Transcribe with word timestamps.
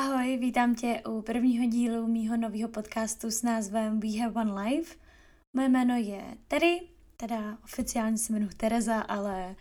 Ahoj, 0.00 0.36
vítám 0.36 0.74
tě 0.74 1.02
u 1.08 1.22
prvního 1.22 1.70
dílu 1.70 2.06
mýho 2.06 2.36
nového 2.36 2.68
podcastu 2.68 3.30
s 3.30 3.42
názvem 3.42 4.00
We 4.00 4.20
Have 4.20 4.40
One 4.40 4.62
Life. 4.62 4.96
Moje 5.56 5.68
jméno 5.68 5.96
je 5.96 6.36
Terry, 6.48 6.80
teda 7.16 7.58
oficiálně 7.64 8.18
se 8.18 8.32
jmenuji 8.32 8.54
Tereza, 8.54 9.00
ale 9.00 9.56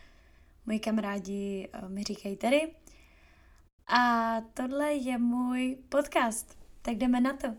moji 0.65 0.79
kamarádi 0.79 1.69
uh, 1.83 1.89
mi 1.89 2.03
říkají 2.03 2.35
Terry. 2.35 2.75
A 3.87 4.41
tohle 4.41 4.93
je 4.93 5.17
můj 5.17 5.77
podcast, 5.89 6.57
tak 6.81 6.95
jdeme 6.95 7.21
na 7.21 7.33
to. 7.33 7.55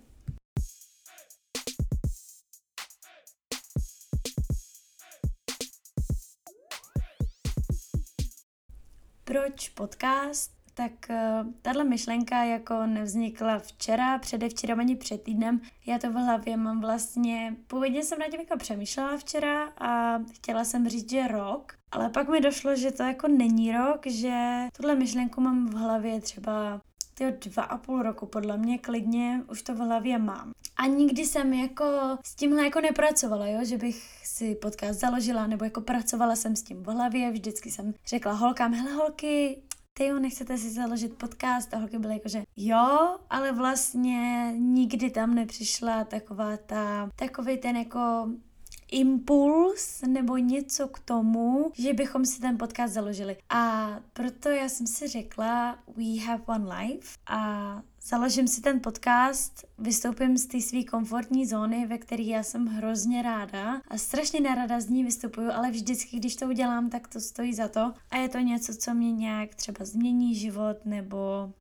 Proč 9.25 9.69
podcast? 9.69 10.60
Tak 10.81 10.93
uh, 11.11 11.53
tahle 11.63 11.85
myšlenka 11.85 12.45
jako 12.45 12.87
nevznikla 12.87 13.59
včera, 13.59 14.19
předevčera 14.19 14.75
ani 14.75 14.97
před 14.97 15.23
týdnem. 15.23 15.61
Já 15.87 15.99
to 15.99 16.11
v 16.11 16.15
hlavě 16.15 16.57
mám 16.57 16.81
vlastně, 16.81 17.57
původně 17.67 18.03
jsem 18.03 18.19
na 18.19 18.27
tím 18.31 18.41
jako 18.41 18.57
přemýšlela 18.57 19.17
včera 19.17 19.69
a 19.79 20.19
chtěla 20.33 20.65
jsem 20.65 20.89
říct, 20.89 21.11
že 21.11 21.29
rok, 21.29 21.73
ale 21.93 22.11
pak 22.11 22.29
mi 22.29 22.41
došlo, 22.41 22.77
že 22.77 22.91
to 22.91 23.03
jako 23.03 23.29
není 23.29 23.73
rok, 23.73 24.07
že 24.07 24.67
tuhle 24.77 24.95
myšlenku 24.95 25.41
mám 25.41 25.67
v 25.67 25.75
hlavě 25.75 26.21
třeba 26.21 26.81
tyjo, 27.15 27.33
dva 27.47 27.63
a 27.63 27.79
půl 27.79 28.03
roku, 28.03 28.27
podle 28.27 28.57
mě 28.57 28.79
klidně 28.79 29.43
už 29.51 29.63
to 29.63 29.75
v 29.75 29.79
hlavě 29.79 30.19
mám. 30.19 30.53
A 30.77 30.87
nikdy 30.87 31.27
jsem 31.27 31.53
jako 31.53 31.85
s 32.25 32.35
tímhle 32.35 32.65
jako 32.65 32.81
nepracovala, 32.81 33.47
jo, 33.47 33.65
že 33.65 33.79
bych 33.79 34.21
si 34.25 34.55
podcast 34.55 35.01
založila, 35.01 35.47
nebo 35.47 35.65
jako 35.65 35.81
pracovala 35.81 36.37
jsem 36.37 36.57
s 36.57 36.63
tím 36.63 36.83
v 36.83 36.87
hlavě, 36.87 37.31
vždycky 37.31 37.71
jsem 37.71 37.95
řekla 38.07 38.33
holkám, 38.33 38.75
hele 38.75 38.93
holky, 38.93 39.63
ty 39.93 40.07
jo, 40.07 40.19
nechcete 40.19 40.59
si 40.59 40.71
založit 40.71 41.19
podcast 41.19 41.75
a 41.75 41.79
holky 41.79 41.99
byly 41.99 42.15
jako, 42.15 42.29
že 42.29 42.43
jo, 42.57 43.19
ale 43.31 43.53
vlastně 43.53 44.53
nikdy 44.57 45.11
tam 45.11 45.35
nepřišla 45.35 46.05
taková 46.05 46.57
ta, 46.57 47.11
takový 47.17 47.59
ten 47.59 47.77
jako 47.77 48.29
impuls 48.93 50.03
nebo 50.07 50.37
něco 50.37 50.89
k 50.89 50.99
tomu, 50.99 51.73
že 51.75 51.93
bychom 51.93 52.25
si 52.25 52.41
ten 52.41 52.59
podcast 52.59 52.95
založili. 52.95 53.37
A 53.49 53.91
proto 54.13 54.49
já 54.49 54.69
jsem 54.69 54.87
si 54.87 55.09
řekla 55.09 55.79
We 55.97 56.21
have 56.27 56.43
one 56.47 56.77
life 56.77 57.19
a 57.27 57.83
založím 58.03 58.49
si 58.49 58.61
ten 58.61 58.81
podcast, 58.81 59.65
vystoupím 59.79 60.37
z 60.37 60.47
té 60.47 60.61
své 60.61 60.85
komfortní 60.85 61.47
zóny, 61.47 61.87
ve 61.87 61.99
které 61.99 62.23
já 62.23 62.43
jsem 62.43 62.67
hrozně 62.67 63.23
ráda 63.23 63.83
a 63.89 63.99
strašně 63.99 64.41
nerada 64.41 64.81
z 64.81 64.89
ní 64.89 65.05
vystupuju, 65.05 65.51
ale 65.53 65.71
vždycky, 65.71 66.17
když 66.17 66.37
to 66.37 66.47
udělám, 66.47 66.91
tak 66.91 67.09
to 67.09 67.21
stojí 67.21 67.55
za 67.55 67.69
to. 67.69 67.93
A 68.11 68.17
je 68.17 68.29
to 68.29 68.39
něco, 68.39 68.75
co 68.75 68.95
mě 68.95 69.13
nějak 69.13 69.55
třeba 69.55 69.85
změní 69.85 70.35
život 70.35 70.77
nebo 70.85 71.53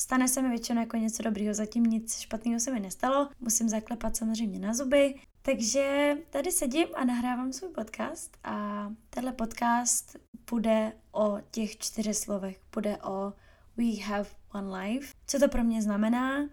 Stane 0.00 0.28
se 0.28 0.42
mi 0.42 0.48
většinou 0.48 0.80
jako 0.80 0.96
něco 0.96 1.22
dobrýho, 1.22 1.54
zatím 1.54 1.84
nic 1.84 2.20
špatného 2.20 2.60
se 2.60 2.72
mi 2.72 2.80
nestalo, 2.80 3.28
musím 3.40 3.68
zaklepat 3.68 4.16
samozřejmě 4.16 4.58
na 4.58 4.74
zuby, 4.74 5.14
takže 5.42 6.16
tady 6.30 6.52
sedím 6.52 6.88
a 6.94 7.04
nahrávám 7.04 7.52
svůj 7.52 7.70
podcast 7.70 8.36
a 8.44 8.86
tenhle 9.10 9.32
podcast 9.32 10.16
bude 10.50 10.92
o 11.12 11.38
těch 11.50 11.78
čtyřech 11.78 12.16
slovech, 12.16 12.60
bude 12.74 12.96
o 12.96 13.32
We 13.80 14.02
have 14.04 14.28
one 14.54 14.78
life. 14.78 15.14
Co 15.26 15.38
to 15.38 15.48
pro 15.48 15.64
mě 15.64 15.82
znamená, 15.82 16.48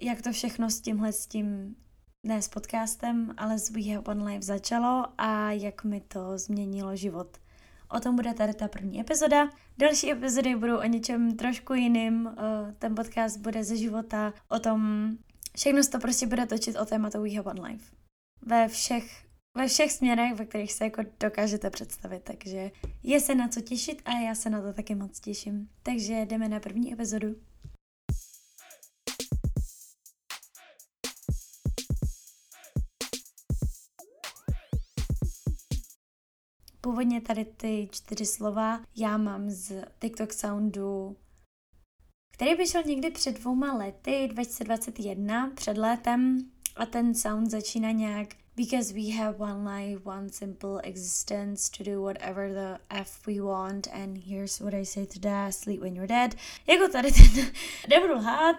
jak 0.00 0.22
to 0.22 0.32
všechno 0.32 0.70
s 0.70 0.80
tímhle 0.80 1.12
s 1.12 1.26
tím 1.26 1.76
ne 2.22 2.42
s 2.42 2.48
podcastem, 2.48 3.34
ale 3.36 3.58
s 3.58 3.70
We 3.70 3.94
Have 3.94 4.06
One 4.06 4.24
Life 4.24 4.42
začalo 4.42 5.04
a 5.18 5.52
jak 5.52 5.84
mi 5.84 6.00
to 6.00 6.38
změnilo 6.38 6.96
život. 6.96 7.38
O 7.88 8.00
tom 8.00 8.16
bude 8.16 8.34
tady 8.34 8.54
ta 8.54 8.68
první 8.68 9.00
epizoda. 9.00 9.48
Další 9.78 10.12
epizody 10.12 10.56
budou 10.56 10.78
o 10.78 10.84
něčem 10.84 11.36
trošku 11.36 11.74
jiným. 11.74 12.28
Eh, 12.28 12.74
ten 12.78 12.94
podcast 12.94 13.36
bude 13.38 13.64
ze 13.64 13.76
života, 13.76 14.32
o 14.48 14.58
tom, 14.58 15.10
všechno 15.56 15.82
se 15.82 15.90
to 15.90 15.98
prostě 15.98 16.26
bude 16.26 16.46
točit 16.46 16.76
o 16.76 16.84
tématu 16.84 17.22
We 17.22 17.36
Have 17.36 17.50
One 17.50 17.68
Life. 17.68 17.84
Ve 18.42 18.68
všech, 18.68 19.24
ve 19.54 19.68
všech 19.68 19.92
směrech, 19.92 20.34
ve 20.34 20.46
kterých 20.46 20.72
se 20.72 20.84
jako 20.84 21.02
dokážete 21.20 21.70
představit, 21.70 22.22
takže 22.24 22.70
je 23.02 23.20
se 23.20 23.34
na 23.34 23.48
co 23.48 23.60
těšit 23.60 24.02
a 24.04 24.10
já 24.10 24.34
se 24.34 24.50
na 24.50 24.62
to 24.62 24.72
taky 24.72 24.94
moc 24.94 25.20
těším. 25.20 25.68
Takže 25.82 26.14
jdeme 26.14 26.48
na 26.48 26.60
první 26.60 26.92
epizodu. 26.92 27.36
Původně 36.80 37.20
tady 37.20 37.44
ty 37.44 37.88
čtyři 37.92 38.26
slova 38.26 38.80
já 38.96 39.16
mám 39.16 39.50
z 39.50 39.84
TikTok 39.98 40.32
Soundu, 40.32 41.16
který 42.32 42.54
vyšel 42.54 42.82
někdy 42.86 43.10
před 43.10 43.40
dvouma 43.40 43.76
lety, 43.76 44.28
2021, 44.32 45.50
před 45.54 45.78
létem 45.78 46.50
a 46.76 46.86
ten 46.86 47.14
sound 47.14 47.50
začíná 47.50 47.90
nějak 47.90 48.34
Because 48.60 48.92
we 48.92 49.08
have 49.08 49.38
one 49.38 49.64
life, 49.64 50.04
one 50.04 50.28
simple 50.28 50.80
existence 50.84 51.70
to 51.70 51.84
do 51.84 52.02
whatever 52.02 52.52
the 52.52 52.78
F 52.90 53.26
we 53.26 53.40
want. 53.40 53.88
And 53.92 54.18
here's 54.18 54.60
what 54.60 54.74
I 54.74 54.84
say 54.84 55.06
to 55.06 55.20
that, 55.20 55.54
sleep 55.54 55.80
when 55.80 55.96
you're 55.96 56.06
dead. 56.06 56.34
Jako 56.66 56.88
tady 56.88 57.12
ten, 57.12 57.46
nebudu 57.88 58.14
lhát, 58.14 58.56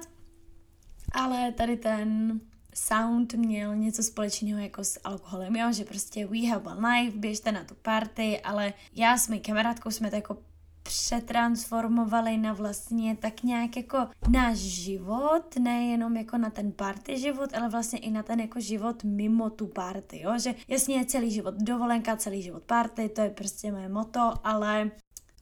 ale 1.11 1.51
tady 1.51 1.77
ten 1.77 2.39
sound 2.73 3.33
měl 3.33 3.75
něco 3.75 4.03
společného 4.03 4.59
jako 4.59 4.83
s 4.83 4.99
alkoholem, 5.03 5.55
jo, 5.55 5.71
že 5.71 5.85
prostě 5.85 6.27
we 6.27 6.47
have 6.47 6.71
one 6.71 6.89
life, 6.89 7.17
běžte 7.17 7.51
na 7.51 7.63
tu 7.63 7.75
party, 7.75 8.41
ale 8.41 8.73
já 8.95 9.17
s 9.17 9.27
mojí 9.27 9.39
kamarádkou 9.39 9.91
jsme 9.91 10.09
to 10.09 10.15
jako 10.15 10.37
přetransformovali 10.83 12.37
na 12.37 12.53
vlastně 12.53 13.15
tak 13.15 13.43
nějak 13.43 13.77
jako 13.77 14.07
náš 14.29 14.57
život, 14.57 15.55
nejenom 15.59 16.17
jako 16.17 16.37
na 16.37 16.49
ten 16.49 16.71
party 16.71 17.19
život, 17.19 17.53
ale 17.53 17.69
vlastně 17.69 17.99
i 17.99 18.11
na 18.11 18.23
ten 18.23 18.39
jako 18.39 18.59
život 18.59 19.03
mimo 19.03 19.49
tu 19.49 19.67
party, 19.67 20.21
jo, 20.21 20.39
že 20.39 20.55
jasně 20.67 21.05
celý 21.05 21.31
život 21.31 21.53
dovolenka, 21.53 22.17
celý 22.17 22.41
život 22.41 22.63
party, 22.63 23.09
to 23.09 23.21
je 23.21 23.29
prostě 23.29 23.71
moje 23.71 23.89
moto, 23.89 24.33
ale 24.43 24.91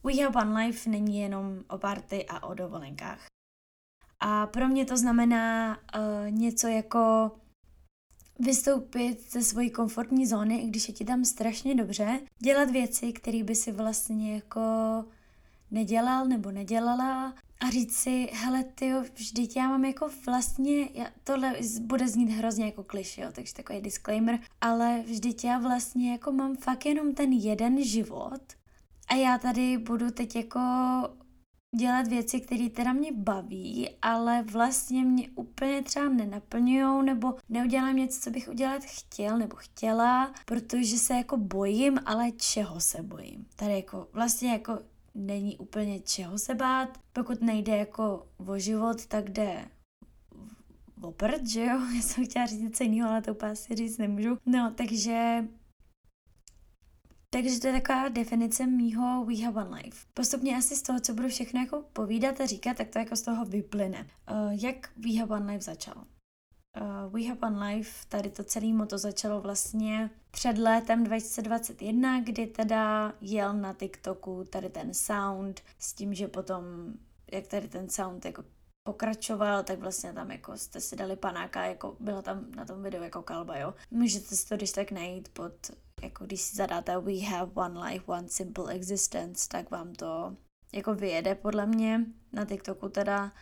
We 0.04 0.22
Have 0.22 0.40
One 0.40 0.64
Life 0.64 0.90
není 0.90 1.20
jenom 1.20 1.60
o 1.68 1.78
party 1.78 2.26
a 2.26 2.42
o 2.42 2.54
dovolenkách. 2.54 3.26
A 4.20 4.46
pro 4.46 4.68
mě 4.68 4.84
to 4.84 4.96
znamená 4.96 5.78
uh, 5.78 6.30
něco 6.30 6.66
jako 6.66 7.30
vystoupit 8.38 9.32
ze 9.32 9.42
svojí 9.42 9.70
komfortní 9.70 10.26
zóny, 10.26 10.58
i 10.58 10.66
když 10.66 10.88
je 10.88 10.94
ti 10.94 11.04
tam 11.04 11.24
strašně 11.24 11.74
dobře, 11.74 12.20
dělat 12.38 12.70
věci, 12.70 13.12
které 13.12 13.44
by 13.44 13.54
si 13.54 13.72
vlastně 13.72 14.34
jako 14.34 14.60
nedělal 15.70 16.26
nebo 16.26 16.50
nedělala 16.50 17.34
a 17.60 17.70
říct 17.70 17.96
si, 17.96 18.28
hele 18.32 18.64
ty 18.64 18.92
vždyť 19.14 19.56
já 19.56 19.68
mám 19.68 19.84
jako 19.84 20.10
vlastně, 20.26 20.88
já, 20.94 21.06
tohle 21.24 21.54
bude 21.80 22.08
znít 22.08 22.30
hrozně 22.30 22.64
jako 22.64 22.84
kliš, 22.84 23.18
jo, 23.18 23.28
takže 23.32 23.54
takový 23.54 23.80
disclaimer, 23.80 24.38
ale 24.60 25.02
vždyť 25.06 25.44
já 25.44 25.58
vlastně 25.58 26.12
jako 26.12 26.32
mám 26.32 26.56
fakt 26.56 26.86
jenom 26.86 27.14
ten 27.14 27.32
jeden 27.32 27.84
život 27.84 28.42
a 29.08 29.14
já 29.14 29.38
tady 29.38 29.78
budu 29.78 30.10
teď 30.10 30.36
jako 30.36 30.60
dělat 31.76 32.08
věci, 32.08 32.40
které 32.40 32.70
teda 32.70 32.92
mě 32.92 33.12
baví, 33.12 33.90
ale 34.02 34.42
vlastně 34.42 35.04
mě 35.04 35.28
úplně 35.34 35.82
třeba 35.82 36.08
nenaplňují, 36.08 37.04
nebo 37.04 37.34
neudělám 37.48 37.96
něco, 37.96 38.20
co 38.20 38.30
bych 38.30 38.48
udělat 38.48 38.82
chtěl 38.84 39.38
nebo 39.38 39.56
chtěla, 39.56 40.34
protože 40.44 40.98
se 40.98 41.14
jako 41.14 41.36
bojím, 41.36 41.98
ale 42.06 42.30
čeho 42.30 42.80
se 42.80 43.02
bojím. 43.02 43.46
Tady 43.56 43.72
jako 43.72 44.08
vlastně 44.12 44.52
jako 44.52 44.78
není 45.14 45.58
úplně 45.58 46.00
čeho 46.00 46.38
se 46.38 46.54
bát. 46.54 46.98
Pokud 47.12 47.42
nejde 47.42 47.76
jako 47.76 48.26
o 48.46 48.58
život, 48.58 49.06
tak 49.06 49.30
jde 49.30 49.68
o 51.02 51.12
prd, 51.12 51.46
že 51.46 51.60
jo? 51.60 51.80
Já 51.96 52.02
jsem 52.02 52.24
chtěla 52.24 52.46
říct 52.46 52.60
něco 52.60 52.84
jiného, 52.84 53.10
ale 53.10 53.22
to 53.22 53.32
úplně 53.32 53.52
asi 53.52 53.74
říct 53.74 53.98
nemůžu. 53.98 54.38
No, 54.46 54.74
takže 54.76 55.44
takže 57.32 57.60
to 57.60 57.66
je 57.66 57.72
taková 57.72 58.08
definice 58.08 58.66
mýho 58.66 59.24
We 59.24 59.44
Have 59.44 59.64
One 59.64 59.76
Life. 59.76 60.06
Postupně 60.14 60.56
asi 60.56 60.76
z 60.76 60.82
toho, 60.82 61.00
co 61.00 61.14
budu 61.14 61.28
všechno 61.28 61.60
jako 61.60 61.84
povídat 61.92 62.40
a 62.40 62.46
říkat, 62.46 62.76
tak 62.76 62.88
to 62.88 62.98
jako 62.98 63.16
z 63.16 63.22
toho 63.22 63.44
vyplyne. 63.44 64.06
Uh, 64.30 64.64
jak 64.64 64.90
We 64.96 65.20
Have 65.20 65.36
One 65.36 65.52
Life 65.52 65.64
začal? 65.64 66.04
Uh, 66.76 67.12
We 67.12 67.28
Have 67.28 67.40
One 67.42 67.66
Life, 67.66 68.06
tady 68.08 68.30
to 68.30 68.44
celé 68.44 68.72
moto 68.72 68.98
začalo 68.98 69.40
vlastně 69.40 70.10
před 70.30 70.58
létem 70.58 71.04
2021, 71.04 72.20
kdy 72.20 72.46
teda 72.46 73.12
jel 73.20 73.54
na 73.54 73.72
TikToku 73.72 74.44
tady 74.44 74.70
ten 74.70 74.94
sound 74.94 75.60
s 75.78 75.92
tím, 75.92 76.14
že 76.14 76.28
potom, 76.28 76.64
jak 77.32 77.46
tady 77.46 77.68
ten 77.68 77.88
sound 77.88 78.24
jako 78.24 78.44
pokračoval, 78.88 79.62
tak 79.62 79.78
vlastně 79.78 80.12
tam 80.12 80.30
jako 80.30 80.56
jste 80.56 80.80
si 80.80 80.96
dali 80.96 81.16
panáka, 81.16 81.64
jako 81.64 81.96
byla 82.00 82.22
tam 82.22 82.50
na 82.56 82.64
tom 82.64 82.82
videu 82.82 83.02
jako 83.02 83.22
kalba, 83.22 83.56
jo. 83.56 83.74
Můžete 83.90 84.36
si 84.36 84.48
to 84.48 84.56
když 84.56 84.72
tak 84.72 84.90
najít 84.92 85.28
pod, 85.28 85.52
jako 86.02 86.24
když 86.24 86.40
si 86.40 86.56
zadáte 86.56 86.98
We 86.98 87.20
have 87.20 87.52
one 87.54 87.80
life, 87.80 88.04
one 88.06 88.28
simple 88.28 88.74
existence, 88.74 89.48
tak 89.48 89.70
vám 89.70 89.94
to 89.94 90.36
jako 90.72 90.94
vyjede 90.94 91.34
podle 91.34 91.66
mě 91.66 92.06
na 92.32 92.44
TikToku 92.44 92.88
teda. 92.88 93.32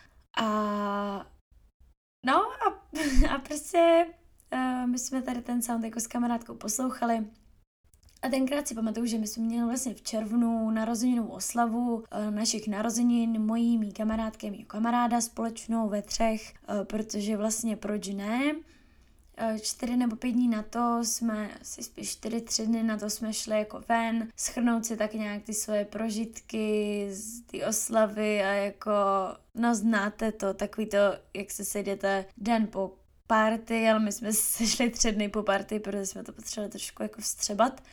A 0.41 1.25
No 2.25 2.51
a, 2.67 2.78
a 3.29 3.37
prostě 3.37 4.05
uh, 4.53 4.87
my 4.87 4.99
jsme 4.99 5.21
tady 5.21 5.41
ten 5.41 5.61
sound 5.61 5.83
jako 5.83 5.99
s 5.99 6.07
kamarádkou 6.07 6.55
poslouchali 6.55 7.25
A 8.21 8.29
tenkrát 8.29 8.67
si 8.67 8.75
pamatuju, 8.75 9.05
že 9.05 9.17
my 9.17 9.27
jsme 9.27 9.43
měli 9.43 9.65
vlastně 9.65 9.93
v 9.93 10.01
červnu 10.01 10.69
narozeninou 10.71 11.27
oslavu 11.27 12.03
e, 12.11 12.31
našich 12.31 12.67
narozenin, 12.67 13.45
mojí, 13.45 13.77
mý 13.77 13.93
kamarádky, 13.93 14.51
mý 14.51 14.65
kamaráda 14.65 15.21
společnou 15.21 15.89
ve 15.89 16.01
třech, 16.01 16.53
e, 16.53 16.85
protože 16.85 17.37
vlastně 17.37 17.75
proč 17.75 18.07
ne? 18.07 18.55
E, 19.41 19.59
čtyři 19.59 19.97
nebo 19.97 20.15
pět 20.15 20.31
dní 20.31 20.47
na 20.47 20.63
to 20.63 20.99
jsme, 21.03 21.57
asi 21.61 21.83
spíš 21.83 22.11
čtyři, 22.11 22.41
tři 22.41 22.65
dny 22.65 22.83
na 22.83 22.97
to 22.97 23.09
jsme 23.09 23.33
šli 23.33 23.57
jako 23.57 23.83
ven, 23.89 24.27
schrnout 24.35 24.85
si 24.85 24.97
tak 24.97 25.13
nějak 25.13 25.43
ty 25.43 25.53
svoje 25.53 25.85
prožitky 25.85 27.07
z 27.11 27.41
ty 27.41 27.65
oslavy 27.65 28.43
a 28.43 28.47
jako, 28.47 28.91
no 29.55 29.75
znáte 29.75 30.31
to, 30.31 30.53
takový 30.53 30.87
to, 30.87 30.97
jak 31.33 31.51
se 31.51 31.65
sejdete 31.65 32.25
den 32.37 32.67
po 32.67 32.95
party, 33.27 33.89
ale 33.89 33.99
my 33.99 34.11
jsme 34.11 34.33
se 34.33 34.41
sešli 34.41 34.89
tři 34.89 35.11
dny 35.11 35.29
po 35.29 35.43
party, 35.43 35.79
protože 35.79 36.05
jsme 36.05 36.23
to 36.23 36.33
potřebovali 36.33 36.71
trošku 36.71 37.03
jako 37.03 37.21
vstřebat. 37.21 37.83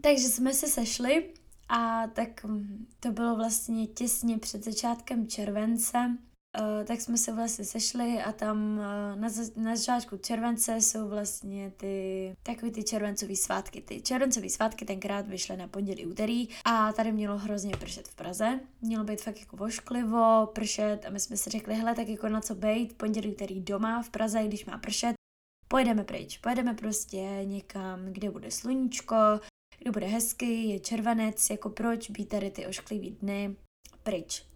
Takže 0.00 0.28
jsme 0.28 0.54
se 0.54 0.66
sešli 0.66 1.30
a 1.68 2.06
tak 2.06 2.44
mm, 2.44 2.86
to 3.00 3.12
bylo 3.12 3.36
vlastně 3.36 3.86
těsně 3.86 4.38
před 4.38 4.64
začátkem 4.64 5.26
července, 5.26 6.16
Uh, 6.58 6.84
tak 6.84 7.00
jsme 7.00 7.18
se 7.18 7.32
vlastně 7.32 7.64
sešli 7.64 8.22
a 8.22 8.32
tam 8.32 8.78
uh, 8.78 9.20
na, 9.20 9.28
na 9.56 9.76
začátku 9.76 10.16
července 10.16 10.80
jsou 10.80 11.08
vlastně 11.08 11.72
ty 11.76 12.34
takový 12.42 12.72
ty 12.72 12.82
červencový 12.82 13.36
svátky. 13.36 13.80
Ty 13.80 14.00
červencový 14.00 14.50
svátky 14.50 14.84
tenkrát 14.84 15.28
vyšly 15.28 15.56
na 15.56 15.68
pondělí, 15.68 16.06
úterý 16.06 16.48
a 16.64 16.92
tady 16.92 17.12
mělo 17.12 17.38
hrozně 17.38 17.76
pršet 17.76 18.08
v 18.08 18.14
Praze. 18.14 18.60
Mělo 18.80 19.04
být 19.04 19.22
fakt 19.22 19.40
jako 19.40 19.56
vošklivo, 19.56 20.46
pršet 20.54 21.06
a 21.06 21.10
my 21.10 21.20
jsme 21.20 21.36
si 21.36 21.50
řekli, 21.50 21.74
hele, 21.74 21.94
tak 21.94 22.08
jako 22.08 22.28
na 22.28 22.40
co 22.40 22.54
být, 22.54 22.96
pondělí, 22.96 23.28
úterý 23.28 23.60
doma 23.60 24.02
v 24.02 24.10
Praze, 24.10 24.42
když 24.44 24.64
má 24.64 24.78
pršet, 24.78 25.14
pojedeme 25.68 26.04
pryč, 26.04 26.38
pojedeme 26.38 26.74
prostě 26.74 27.40
někam, 27.44 28.06
kde 28.06 28.30
bude 28.30 28.50
sluníčko, 28.50 29.16
kde 29.78 29.90
bude 29.90 30.06
hezky, 30.06 30.62
je 30.62 30.80
červenec, 30.80 31.50
jako 31.50 31.70
proč 31.70 32.10
být 32.10 32.28
tady 32.28 32.50
ty 32.50 32.66
ošklivý 32.66 33.10
dny 33.10 33.56
pryč. 34.02 34.49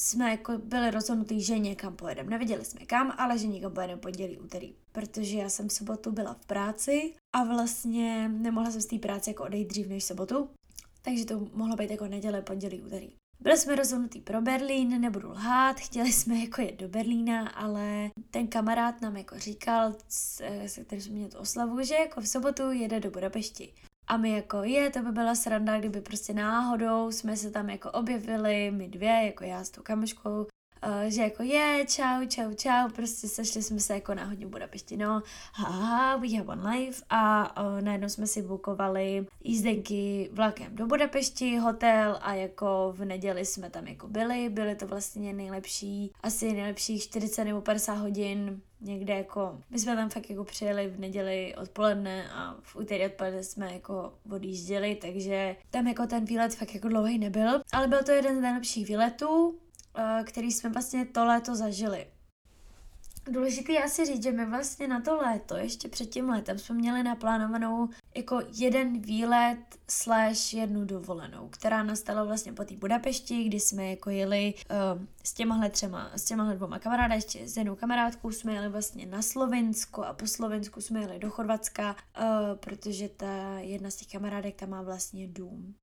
Jsme 0.00 0.30
jako 0.30 0.58
byli 0.58 0.90
rozhodnutí, 0.90 1.42
že 1.42 1.58
někam 1.58 1.96
pojedeme. 1.96 2.30
Nevěděli 2.30 2.64
jsme 2.64 2.80
kam, 2.80 3.12
ale 3.18 3.38
že 3.38 3.46
někam 3.46 3.72
pojedeme 3.72 4.00
pondělí, 4.00 4.38
úterý. 4.38 4.74
Protože 4.92 5.38
já 5.38 5.48
jsem 5.48 5.68
v 5.68 5.72
sobotu 5.72 6.12
byla 6.12 6.34
v 6.34 6.46
práci 6.46 7.12
a 7.36 7.44
vlastně 7.44 8.28
nemohla 8.28 8.70
jsem 8.70 8.80
z 8.80 8.86
té 8.86 8.98
práce 8.98 9.30
jako 9.30 9.44
odejít 9.44 9.68
dřív 9.68 9.88
než 9.88 10.04
sobotu. 10.04 10.50
Takže 11.02 11.24
to 11.24 11.48
mohlo 11.52 11.76
být 11.76 11.90
jako 11.90 12.06
neděle, 12.06 12.42
pondělí, 12.42 12.82
úterý. 12.82 13.12
Byli 13.40 13.58
jsme 13.58 13.76
rozhodnutí 13.76 14.20
pro 14.20 14.42
Berlín, 14.42 15.00
nebudu 15.00 15.30
lhát, 15.30 15.76
chtěli 15.76 16.12
jsme 16.12 16.38
jako 16.38 16.62
jet 16.62 16.80
do 16.80 16.88
Berlína, 16.88 17.48
ale 17.48 18.10
ten 18.30 18.48
kamarád 18.48 19.00
nám 19.00 19.16
jako 19.16 19.38
říkal, 19.38 19.94
se 20.66 20.84
kterým 20.84 21.02
jsme 21.02 21.14
měli 21.14 21.30
tu 21.30 21.38
oslavu, 21.38 21.82
že 21.82 21.94
jako 21.94 22.20
v 22.20 22.28
sobotu 22.28 22.70
jede 22.70 23.00
do 23.00 23.10
Budapešti. 23.10 23.72
A 24.08 24.16
my 24.16 24.30
jako 24.30 24.62
je, 24.62 24.90
to 24.90 25.02
by 25.02 25.12
byla 25.12 25.34
sranda, 25.34 25.78
kdyby 25.78 26.00
prostě 26.00 26.34
náhodou 26.34 27.10
jsme 27.10 27.36
se 27.36 27.50
tam 27.50 27.70
jako 27.70 27.90
objevili, 27.90 28.70
my 28.70 28.88
dvě, 28.88 29.22
jako 29.26 29.44
já 29.44 29.64
s 29.64 29.70
tou 29.70 29.82
kamoškou, 29.82 30.46
Uh, 30.86 31.10
že 31.10 31.22
jako 31.22 31.42
je, 31.42 31.84
čau, 31.88 32.26
čau, 32.28 32.54
čau, 32.54 32.88
prostě 32.94 33.28
sešli 33.28 33.62
jsme 33.62 33.80
se 33.80 33.94
jako 33.94 34.14
náhodně 34.14 34.46
v 34.46 34.48
Budapešti, 34.48 34.96
no, 34.96 35.22
haha, 35.52 36.16
we 36.16 36.28
have 36.28 36.44
one 36.44 36.70
life. 36.70 37.02
A 37.10 37.54
uh, 37.62 37.80
najednou 37.80 38.08
jsme 38.08 38.26
si 38.26 38.42
bukovali 38.42 39.26
jízdenky 39.44 40.30
vlakem 40.32 40.76
do 40.76 40.86
Budapešti, 40.86 41.56
hotel 41.56 42.18
a 42.22 42.34
jako 42.34 42.94
v 42.96 43.04
neděli 43.04 43.44
jsme 43.44 43.70
tam 43.70 43.86
jako 43.86 44.08
byli, 44.08 44.48
byly 44.48 44.74
to 44.74 44.86
vlastně 44.86 45.32
nejlepší, 45.32 46.12
asi 46.22 46.52
nejlepších 46.52 47.02
40 47.02 47.44
nebo 47.44 47.60
50 47.60 47.94
hodin 47.94 48.60
někde 48.80 49.14
jako, 49.14 49.60
my 49.70 49.78
jsme 49.78 49.96
tam 49.96 50.10
fakt 50.10 50.30
jako 50.30 50.44
přijeli 50.44 50.88
v 50.88 51.00
neděli 51.00 51.54
odpoledne 51.60 52.30
a 52.30 52.56
v 52.62 52.76
úterý 52.76 53.06
odpoledne 53.06 53.42
jsme 53.42 53.72
jako 53.72 54.14
odjížděli, 54.30 54.94
takže 54.94 55.56
tam 55.70 55.86
jako 55.86 56.06
ten 56.06 56.24
výlet 56.24 56.54
fakt 56.54 56.74
jako 56.74 56.88
dlouhý 56.88 57.18
nebyl, 57.18 57.62
ale 57.72 57.88
byl 57.88 58.02
to 58.02 58.12
jeden 58.12 58.38
z 58.38 58.40
nejlepších 58.40 58.88
výletů, 58.88 59.58
Eh, 59.98 60.24
který 60.24 60.52
jsme 60.52 60.70
vlastně 60.70 61.06
to 61.06 61.24
léto 61.24 61.54
zažili. 61.54 62.06
Důležité 63.30 63.72
je 63.72 63.84
asi 63.84 64.06
říct, 64.06 64.22
že 64.22 64.32
my 64.32 64.46
vlastně 64.46 64.88
na 64.88 65.00
to 65.00 65.16
léto, 65.16 65.56
ještě 65.56 65.88
před 65.88 66.06
tím 66.06 66.28
létem, 66.28 66.58
jsme 66.58 66.74
měli 66.74 67.02
naplánovanou 67.02 67.88
jako 68.18 68.40
jeden 68.52 69.00
výlet 69.00 69.58
slash 69.90 70.54
jednu 70.54 70.84
dovolenou, 70.84 71.48
která 71.48 71.82
nastala 71.82 72.24
vlastně 72.24 72.52
po 72.52 72.64
té 72.64 72.76
Budapešti, 72.76 73.44
kdy 73.44 73.60
jsme 73.60 73.90
jako 73.90 74.10
jeli 74.10 74.54
uh, 74.70 75.02
s 75.24 75.32
těmahle 75.32 75.70
třema, 75.70 76.10
s 76.14 76.24
těmahle 76.24 76.56
dvoma 76.56 76.78
kamarády, 76.78 77.14
ještě 77.14 77.48
s 77.48 77.56
jednou 77.56 77.76
kamarádkou 77.76 78.30
jsme 78.30 78.54
jeli 78.54 78.68
vlastně 78.68 79.06
na 79.06 79.22
Slovinsko 79.22 80.04
a 80.04 80.12
po 80.12 80.26
Slovensku 80.26 80.80
jsme 80.80 81.00
jeli 81.00 81.18
do 81.18 81.30
Chorvatska, 81.30 81.96
uh, 81.96 82.24
protože 82.54 83.08
ta 83.08 83.58
jedna 83.58 83.90
z 83.90 83.96
těch 83.96 84.08
kamarádek 84.08 84.54
tam 84.54 84.70
má 84.70 84.82
vlastně 84.82 85.28
dům, 85.28 85.74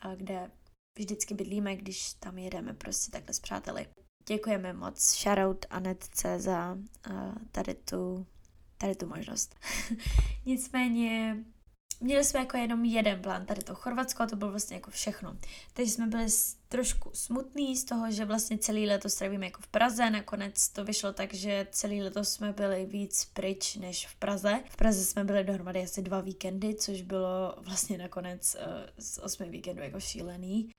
a 0.00 0.14
kde 0.14 0.50
vždycky 0.98 1.34
bydlíme, 1.34 1.76
když 1.76 2.12
tam 2.12 2.38
jedeme 2.38 2.72
prostě 2.72 3.10
takhle 3.10 3.34
s 3.34 3.40
přáteli. 3.40 3.86
Děkujeme 4.28 4.72
moc, 4.72 5.00
shoutout 5.00 5.66
Anetce 5.70 6.40
za 6.40 6.74
uh, 7.10 7.34
tady, 7.52 7.74
tu, 7.74 8.26
tady 8.78 8.94
tu 8.94 9.06
možnost. 9.06 9.56
Nicméně 10.46 11.36
měli 12.00 12.24
jsme 12.24 12.40
jako 12.40 12.56
jenom 12.56 12.84
jeden 12.84 13.22
plán, 13.22 13.46
tady 13.46 13.62
to 13.62 13.74
Chorvatsko, 13.74 14.22
a 14.22 14.26
to 14.26 14.36
bylo 14.36 14.50
vlastně 14.50 14.76
jako 14.76 14.90
všechno. 14.90 15.36
Takže 15.72 15.92
jsme 15.92 16.06
byli 16.06 16.26
trošku 16.68 17.10
smutný 17.14 17.76
z 17.76 17.84
toho, 17.84 18.10
že 18.10 18.24
vlastně 18.24 18.58
celý 18.58 18.86
letos 18.86 19.12
strávíme 19.12 19.46
jako 19.46 19.62
v 19.62 19.68
Praze, 19.68 20.10
nakonec 20.10 20.68
to 20.68 20.84
vyšlo 20.84 21.12
tak, 21.12 21.34
že 21.34 21.66
celý 21.70 22.02
letos 22.02 22.28
jsme 22.32 22.52
byli 22.52 22.86
víc 22.86 23.24
pryč 23.24 23.76
než 23.76 24.06
v 24.06 24.16
Praze. 24.16 24.60
V 24.70 24.76
Praze 24.76 25.04
jsme 25.04 25.24
byli 25.24 25.44
dohromady 25.44 25.82
asi 25.82 26.02
dva 26.02 26.20
víkendy, 26.20 26.74
což 26.74 27.02
bylo 27.02 27.54
vlastně 27.58 27.98
nakonec 27.98 28.54
uh, 28.54 28.62
z 28.98 29.18
osmi 29.18 29.48
víkendů 29.48 29.82
jako 29.82 30.00
šílený. 30.00 30.70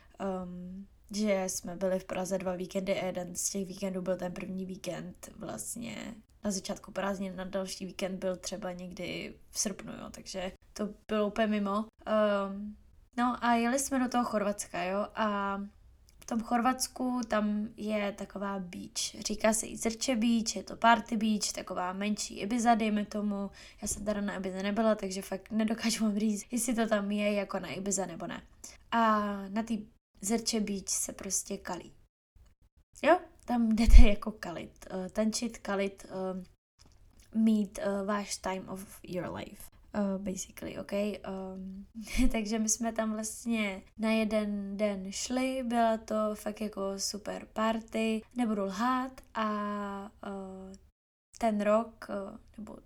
Um, 0.43 0.87
že 1.11 1.43
jsme 1.47 1.75
byli 1.75 1.99
v 1.99 2.05
Praze 2.05 2.37
dva 2.37 2.55
víkendy 2.55 2.99
a 2.99 3.05
jeden 3.05 3.35
z 3.35 3.49
těch 3.49 3.67
víkendů 3.67 4.01
byl 4.01 4.17
ten 4.17 4.33
první 4.33 4.65
víkend 4.65 5.29
vlastně 5.37 6.15
na 6.43 6.51
začátku 6.51 6.91
prázdnin, 6.91 7.35
na 7.35 7.43
další 7.43 7.85
víkend 7.85 8.17
byl 8.17 8.35
třeba 8.35 8.71
někdy 8.71 9.35
v 9.49 9.59
srpnu, 9.59 9.93
jo, 9.93 10.09
takže 10.11 10.51
to 10.73 10.89
bylo 11.07 11.27
úplně 11.27 11.47
mimo. 11.47 11.77
Um, 11.77 12.77
no 13.17 13.37
a 13.41 13.53
jeli 13.53 13.79
jsme 13.79 13.99
do 13.99 14.09
toho 14.09 14.23
Chorvatska, 14.23 14.83
jo, 14.83 15.07
a 15.15 15.57
v 16.19 16.25
tom 16.25 16.41
Chorvatsku 16.41 17.21
tam 17.27 17.69
je 17.77 18.11
taková 18.11 18.59
beach. 18.59 19.23
Říká 19.25 19.53
se 19.53 19.67
i 19.67 19.77
Zrče 19.77 20.15
beach, 20.15 20.55
je 20.55 20.63
to 20.63 20.75
party 20.75 21.17
beach, 21.17 21.51
taková 21.55 21.93
menší 21.93 22.39
Ibiza, 22.39 22.75
dejme 22.75 23.05
tomu. 23.05 23.51
Já 23.81 23.87
jsem 23.87 24.05
teda 24.05 24.21
na 24.21 24.35
Ibiza 24.35 24.61
nebyla, 24.61 24.95
takže 24.95 25.21
fakt 25.21 25.51
nedokážu 25.51 26.03
vám 26.03 26.19
říct, 26.19 26.45
jestli 26.51 26.75
to 26.75 26.87
tam 26.87 27.11
je 27.11 27.33
jako 27.33 27.59
na 27.59 27.67
Ibiza 27.67 28.05
nebo 28.05 28.27
ne. 28.27 28.41
A 28.91 29.21
na 29.47 29.63
té 29.63 29.73
Zrče 30.21 30.59
beach 30.59 30.89
se 30.89 31.13
prostě 31.13 31.57
kalí. 31.57 31.93
Jo, 33.03 33.19
tam 33.49 33.69
jdete 33.69 34.01
jako 34.01 34.31
kalit, 34.31 34.87
uh, 34.93 35.07
tančit, 35.07 35.57
kalit, 35.57 36.05
uh, 36.11 36.43
mít 37.43 37.79
uh, 37.85 38.07
váš 38.07 38.37
time 38.37 38.69
of 38.69 38.99
your 39.03 39.35
life. 39.35 39.63
Uh, 39.95 40.21
basically, 40.21 40.77
ok. 40.77 40.91
Um, 40.91 41.85
takže 42.31 42.59
my 42.59 42.69
jsme 42.69 42.93
tam 42.93 43.11
vlastně 43.13 43.81
na 43.97 44.11
jeden 44.11 44.77
den 44.77 45.11
šli, 45.11 45.63
byla 45.63 45.97
to 45.97 46.15
fakt 46.35 46.61
jako 46.61 46.81
super 46.97 47.45
party, 47.53 48.21
nebudu 48.35 48.63
lhát 48.63 49.21
a 49.33 49.49
uh, 50.27 50.73
ten 51.37 51.61
rok, 51.61 52.07
uh, 52.09 52.37
nebo 52.57 52.77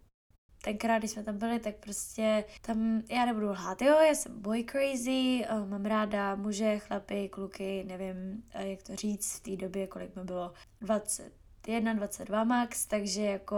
tenkrát, 0.64 0.98
když 0.98 1.12
jsme 1.12 1.24
tam 1.24 1.38
byli, 1.38 1.60
tak 1.60 1.76
prostě 1.76 2.44
tam, 2.62 3.02
já 3.10 3.26
nebudu 3.26 3.50
lhát, 3.50 3.82
jo, 3.82 4.00
já 4.00 4.16
jsem 4.16 4.42
boy 4.42 4.64
crazy, 4.64 5.46
uh, 5.52 5.70
mám 5.70 5.86
ráda 5.86 6.36
muže, 6.36 6.80
chlapy, 6.80 7.30
kluky, 7.30 7.84
nevím, 7.88 8.44
uh, 8.56 8.62
jak 8.62 8.84
to 8.84 8.96
říct, 8.96 9.36
v 9.36 9.40
té 9.40 9.56
době, 9.56 9.88
kolik 9.88 10.16
mi 10.16 10.24
bylo, 10.24 10.54
21, 10.82 11.94
22 11.94 12.44
max, 12.44 12.86
takže 12.86 13.22
jako 13.22 13.58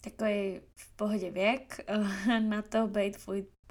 takový 0.00 0.60
v 0.74 0.96
pohodě 0.96 1.30
věk 1.30 1.80
uh, 1.98 2.40
na 2.40 2.62
to 2.62 2.86
být 2.86 3.16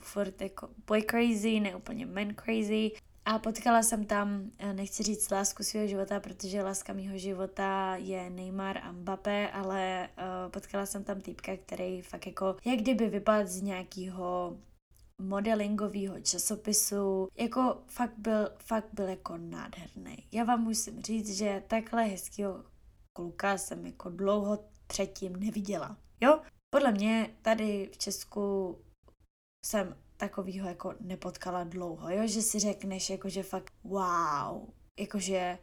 furt 0.02 0.42
jako 0.42 0.70
boy 0.88 1.04
crazy, 1.04 1.60
ne 1.60 1.76
úplně 1.76 2.06
man 2.06 2.36
crazy, 2.36 2.92
a 3.28 3.40
potkala 3.40 3.84
jsem 3.84 4.06
tam, 4.06 4.52
eh, 4.58 4.74
nechci 4.74 5.04
říct 5.04 5.32
lásku 5.32 5.64
svého 5.64 5.88
života, 5.88 6.20
protože 6.20 6.64
láska 6.64 6.94
mého 6.94 7.18
života 7.18 7.96
je 7.96 8.30
Neymar 8.30 8.78
a 8.78 8.92
Mbappé, 8.92 9.52
ale 9.52 10.10
uh, 10.18 10.52
potkala 10.52 10.86
jsem 10.86 11.04
tam 11.04 11.22
týpka, 11.22 11.58
který 11.58 12.02
fakt 12.02 12.26
jako, 12.28 12.56
jak 12.66 12.80
kdyby 12.80 13.10
vypadl 13.10 13.48
z 13.48 13.62
nějakého 13.62 14.58
modelingového 15.22 16.20
časopisu, 16.20 17.28
jako 17.38 17.84
fakt 17.88 18.18
byl, 18.18 18.52
fakt 18.58 18.94
byl 18.94 19.06
jako 19.06 19.38
nádherný. 19.38 20.28
Já 20.32 20.44
vám 20.44 20.64
musím 20.64 21.02
říct, 21.02 21.38
že 21.38 21.64
takhle 21.68 22.04
hezkého 22.04 22.64
kluka 23.14 23.58
jsem 23.58 23.86
jako 23.86 24.10
dlouho 24.10 24.60
předtím 24.88 25.36
neviděla. 25.36 25.98
Jo? 26.22 26.42
Podle 26.70 26.92
mě 26.92 27.30
tady 27.42 27.90
v 27.94 27.98
Česku 27.98 28.78
jsem 29.66 29.96
takovýho 30.18 30.68
jako 30.68 30.94
nepotkala 31.00 31.64
dlouho, 31.64 32.10
jo, 32.10 32.28
že 32.28 32.42
si 32.42 32.60
řekneš 32.60 33.10
jako, 33.10 33.30
že 33.30 33.44
fakt 33.44 33.74
wow, 33.84 34.70
jakože 35.00 35.58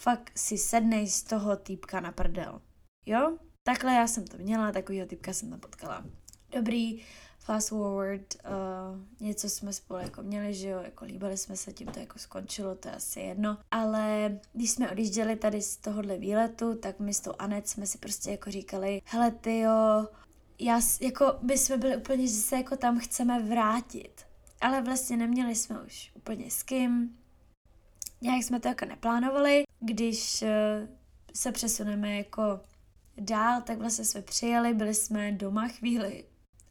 fakt 0.00 0.32
si 0.36 0.58
sednej 0.58 1.08
z 1.08 1.22
toho 1.22 1.56
týpka 1.56 2.00
na 2.00 2.12
prdel, 2.12 2.60
jo? 3.06 3.38
Takhle 3.62 3.94
já 3.94 4.06
jsem 4.06 4.24
to 4.24 4.38
měla, 4.38 4.72
takovýho 4.72 5.06
typka 5.06 5.32
jsem 5.32 5.50
tam 5.50 5.60
potkala. 5.60 6.04
Dobrý, 6.52 7.02
fast 7.38 7.68
forward, 7.68 8.34
uh, 8.44 9.26
něco 9.26 9.48
jsme 9.50 9.72
spolu 9.72 10.00
jako 10.00 10.22
měli, 10.22 10.54
že 10.54 10.68
jo, 10.68 10.80
jako 10.82 11.04
líbili 11.04 11.36
jsme 11.36 11.56
se, 11.56 11.72
tím 11.72 11.86
to 11.86 12.00
jako 12.00 12.18
skončilo, 12.18 12.74
to 12.74 12.88
je 12.88 12.94
asi 12.94 13.20
jedno, 13.20 13.58
ale 13.70 14.38
když 14.52 14.70
jsme 14.70 14.90
odjížděli 14.90 15.36
tady 15.36 15.62
z 15.62 15.76
tohohle 15.76 16.18
výletu, 16.18 16.74
tak 16.74 17.00
my 17.00 17.14
s 17.14 17.20
tou 17.20 17.32
Anet 17.38 17.68
jsme 17.68 17.86
si 17.86 17.98
prostě 17.98 18.30
jako 18.30 18.50
říkali, 18.50 19.02
hele 19.04 19.30
ty 19.30 19.58
jo, 19.58 20.08
já, 20.60 20.80
jako 21.00 21.38
by 21.42 21.58
jsme 21.58 21.76
byli 21.76 21.96
úplně, 21.96 22.26
že 22.26 22.32
se 22.32 22.56
jako 22.56 22.76
tam 22.76 22.98
chceme 22.98 23.42
vrátit, 23.42 24.26
ale 24.60 24.82
vlastně 24.82 25.16
neměli 25.16 25.54
jsme 25.54 25.82
už 25.82 26.12
úplně 26.14 26.50
s 26.50 26.62
kým, 26.62 27.16
nějak 28.20 28.42
jsme 28.42 28.60
to 28.60 28.68
jako 28.68 28.84
neplánovali, 28.84 29.64
když 29.80 30.42
uh, 30.42 30.48
se 31.34 31.52
přesuneme 31.52 32.16
jako 32.16 32.60
dál, 33.16 33.62
tak 33.62 33.78
vlastně 33.78 34.04
jsme 34.04 34.22
přijeli, 34.22 34.74
byli 34.74 34.94
jsme 34.94 35.32
doma 35.32 35.68
chvíli. 35.68 36.24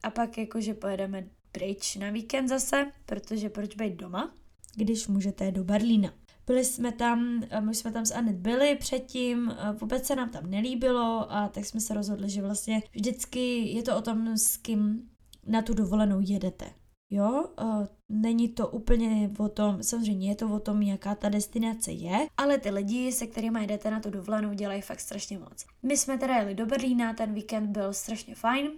A 0.03 0.10
pak 0.10 0.38
jakože 0.38 0.74
pojedeme 0.74 1.24
pryč 1.51 1.96
na 1.96 2.10
víkend 2.10 2.48
zase, 2.48 2.91
protože 3.05 3.50
proč 3.50 3.75
být 3.75 3.93
doma, 3.93 4.34
když 4.75 5.08
můžete 5.08 5.51
do 5.51 5.63
Berlína. 5.63 6.13
Byli 6.50 6.65
jsme 6.65 6.91
tam, 6.91 7.41
my 7.60 7.75
jsme 7.75 7.91
tam 7.91 8.06
s 8.06 8.12
Anet 8.12 8.36
byli 8.36 8.75
předtím, 8.75 9.56
vůbec 9.82 10.06
se 10.06 10.15
nám 10.15 10.29
tam 10.29 10.50
nelíbilo 10.50 11.32
a 11.32 11.48
tak 11.48 11.65
jsme 11.65 11.79
se 11.79 11.94
rozhodli, 11.94 12.29
že 12.29 12.41
vlastně 12.41 12.84
vždycky 12.91 13.58
je 13.60 13.84
to 13.84 13.98
o 13.98 14.01
tom, 14.01 14.38
s 14.38 14.58
kým 14.58 15.10
na 15.48 15.62
tu 15.62 15.74
dovolenou 15.74 16.20
jedete. 16.22 16.65
Jo, 17.10 17.46
uh, 17.62 17.86
není 18.10 18.50
to 18.50 18.68
úplně 18.68 19.32
o 19.38 19.50
tom, 19.50 19.84
samozřejmě 19.84 20.29
je 20.29 20.36
to 20.36 20.50
o 20.50 20.60
tom, 20.60 20.82
jaká 20.82 21.15
ta 21.15 21.29
destinace 21.29 21.91
je, 21.91 22.27
ale 22.38 22.58
ty 22.58 22.70
lidi, 22.70 23.12
se 23.12 23.27
kterými 23.27 23.68
jdete 23.68 23.91
na 23.91 24.00
tu 24.00 24.10
dovolenou, 24.10 24.53
dělají 24.53 24.82
fakt 24.82 25.00
strašně 25.00 25.39
moc. 25.39 25.65
My 25.84 25.98
jsme 25.98 26.18
teda 26.18 26.36
jeli 26.36 26.56
do 26.56 26.65
Berlína, 26.65 27.13
ten 27.13 27.34
víkend 27.34 27.68
byl 27.68 27.94
strašně 27.94 28.36
fajn, 28.36 28.72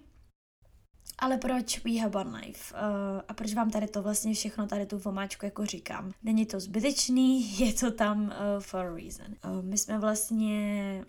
ale 1.22 1.38
proč 1.38 1.84
We 1.84 2.02
Have 2.02 2.20
One 2.20 2.40
Life? 2.40 2.74
Uh, 2.74 3.22
a 3.28 3.34
proč 3.34 3.54
vám 3.54 3.70
tady 3.70 3.88
to 3.88 4.02
vlastně 4.02 4.34
všechno, 4.34 4.68
tady 4.68 4.86
tu 4.86 4.98
vomáčku 4.98 5.46
jako 5.46 5.66
říkám? 5.66 6.12
Není 6.24 6.46
to 6.46 6.60
zbytečný, 6.60 7.60
je 7.66 7.74
to 7.74 7.92
tam 7.92 8.24
uh, 8.24 8.32
for 8.60 8.80
a 8.80 8.96
reason. 8.96 9.28
Uh, 9.46 9.66
my 9.66 9.78
jsme 9.78 10.00
vlastně 10.00 11.06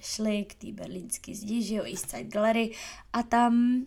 šli 0.00 0.44
k 0.44 0.54
té 0.54 0.72
berlínské 0.72 1.34
zdi, 1.34 1.62
že 1.62 1.74
jo, 1.74 1.84
East 1.84 2.10
Side 2.10 2.24
Gallery 2.24 2.70
a 3.12 3.22
tam 3.22 3.84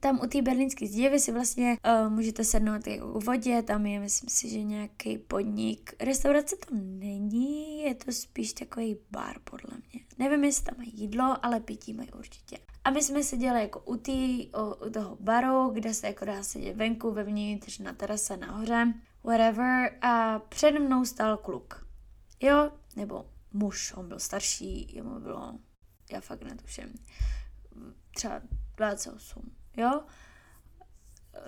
tam 0.00 0.20
u 0.24 0.26
té 0.26 0.42
berlínské 0.42 0.86
zdi 0.86 1.08
vy 1.08 1.20
si 1.20 1.32
vlastně 1.32 1.78
uh, 2.04 2.12
můžete 2.12 2.44
sednout 2.44 2.86
jako 2.86 3.12
u 3.12 3.20
vodě, 3.20 3.62
tam 3.62 3.86
je 3.86 4.00
myslím 4.00 4.28
si, 4.28 4.48
že 4.48 4.62
nějaký 4.62 5.18
podnik. 5.18 5.94
Restaurace 6.00 6.56
tam 6.56 6.98
není, 6.98 7.82
je 7.82 7.94
to 7.94 8.12
spíš 8.12 8.52
takový 8.52 8.96
bar 9.10 9.36
podle 9.44 9.76
mě. 9.76 10.00
Nevím, 10.18 10.44
jestli 10.44 10.64
tam 10.64 10.74
mají 10.78 10.92
jídlo, 10.94 11.36
ale 11.42 11.60
pití 11.60 11.92
mají 11.92 12.12
určitě. 12.12 12.58
A 12.84 12.90
my 12.90 13.02
jsme 13.02 13.22
seděli 13.22 13.60
jako 13.60 13.80
u, 13.80 13.96
tý, 13.96 14.46
u, 14.46 14.86
u 14.86 14.90
toho 14.90 15.16
baru, 15.20 15.70
kde 15.70 15.94
se 15.94 16.06
jako 16.06 16.24
dá 16.24 16.42
sedět 16.42 16.76
venku, 16.76 17.10
vevnitř, 17.10 17.78
na 17.78 17.92
terase, 17.92 18.36
nahoře, 18.36 18.94
whatever. 19.24 19.98
A 20.02 20.38
před 20.38 20.78
mnou 20.78 21.04
stál 21.04 21.36
kluk. 21.36 21.86
Jo, 22.40 22.70
nebo 22.96 23.26
muž, 23.52 23.92
on 23.96 24.08
byl 24.08 24.18
starší, 24.18 24.94
jemu 24.96 25.20
bylo, 25.20 25.58
já 26.12 26.20
fakt 26.20 26.42
netuším, 26.42 26.94
třeba 28.14 28.40
28 28.76 29.52
jo? 29.76 30.02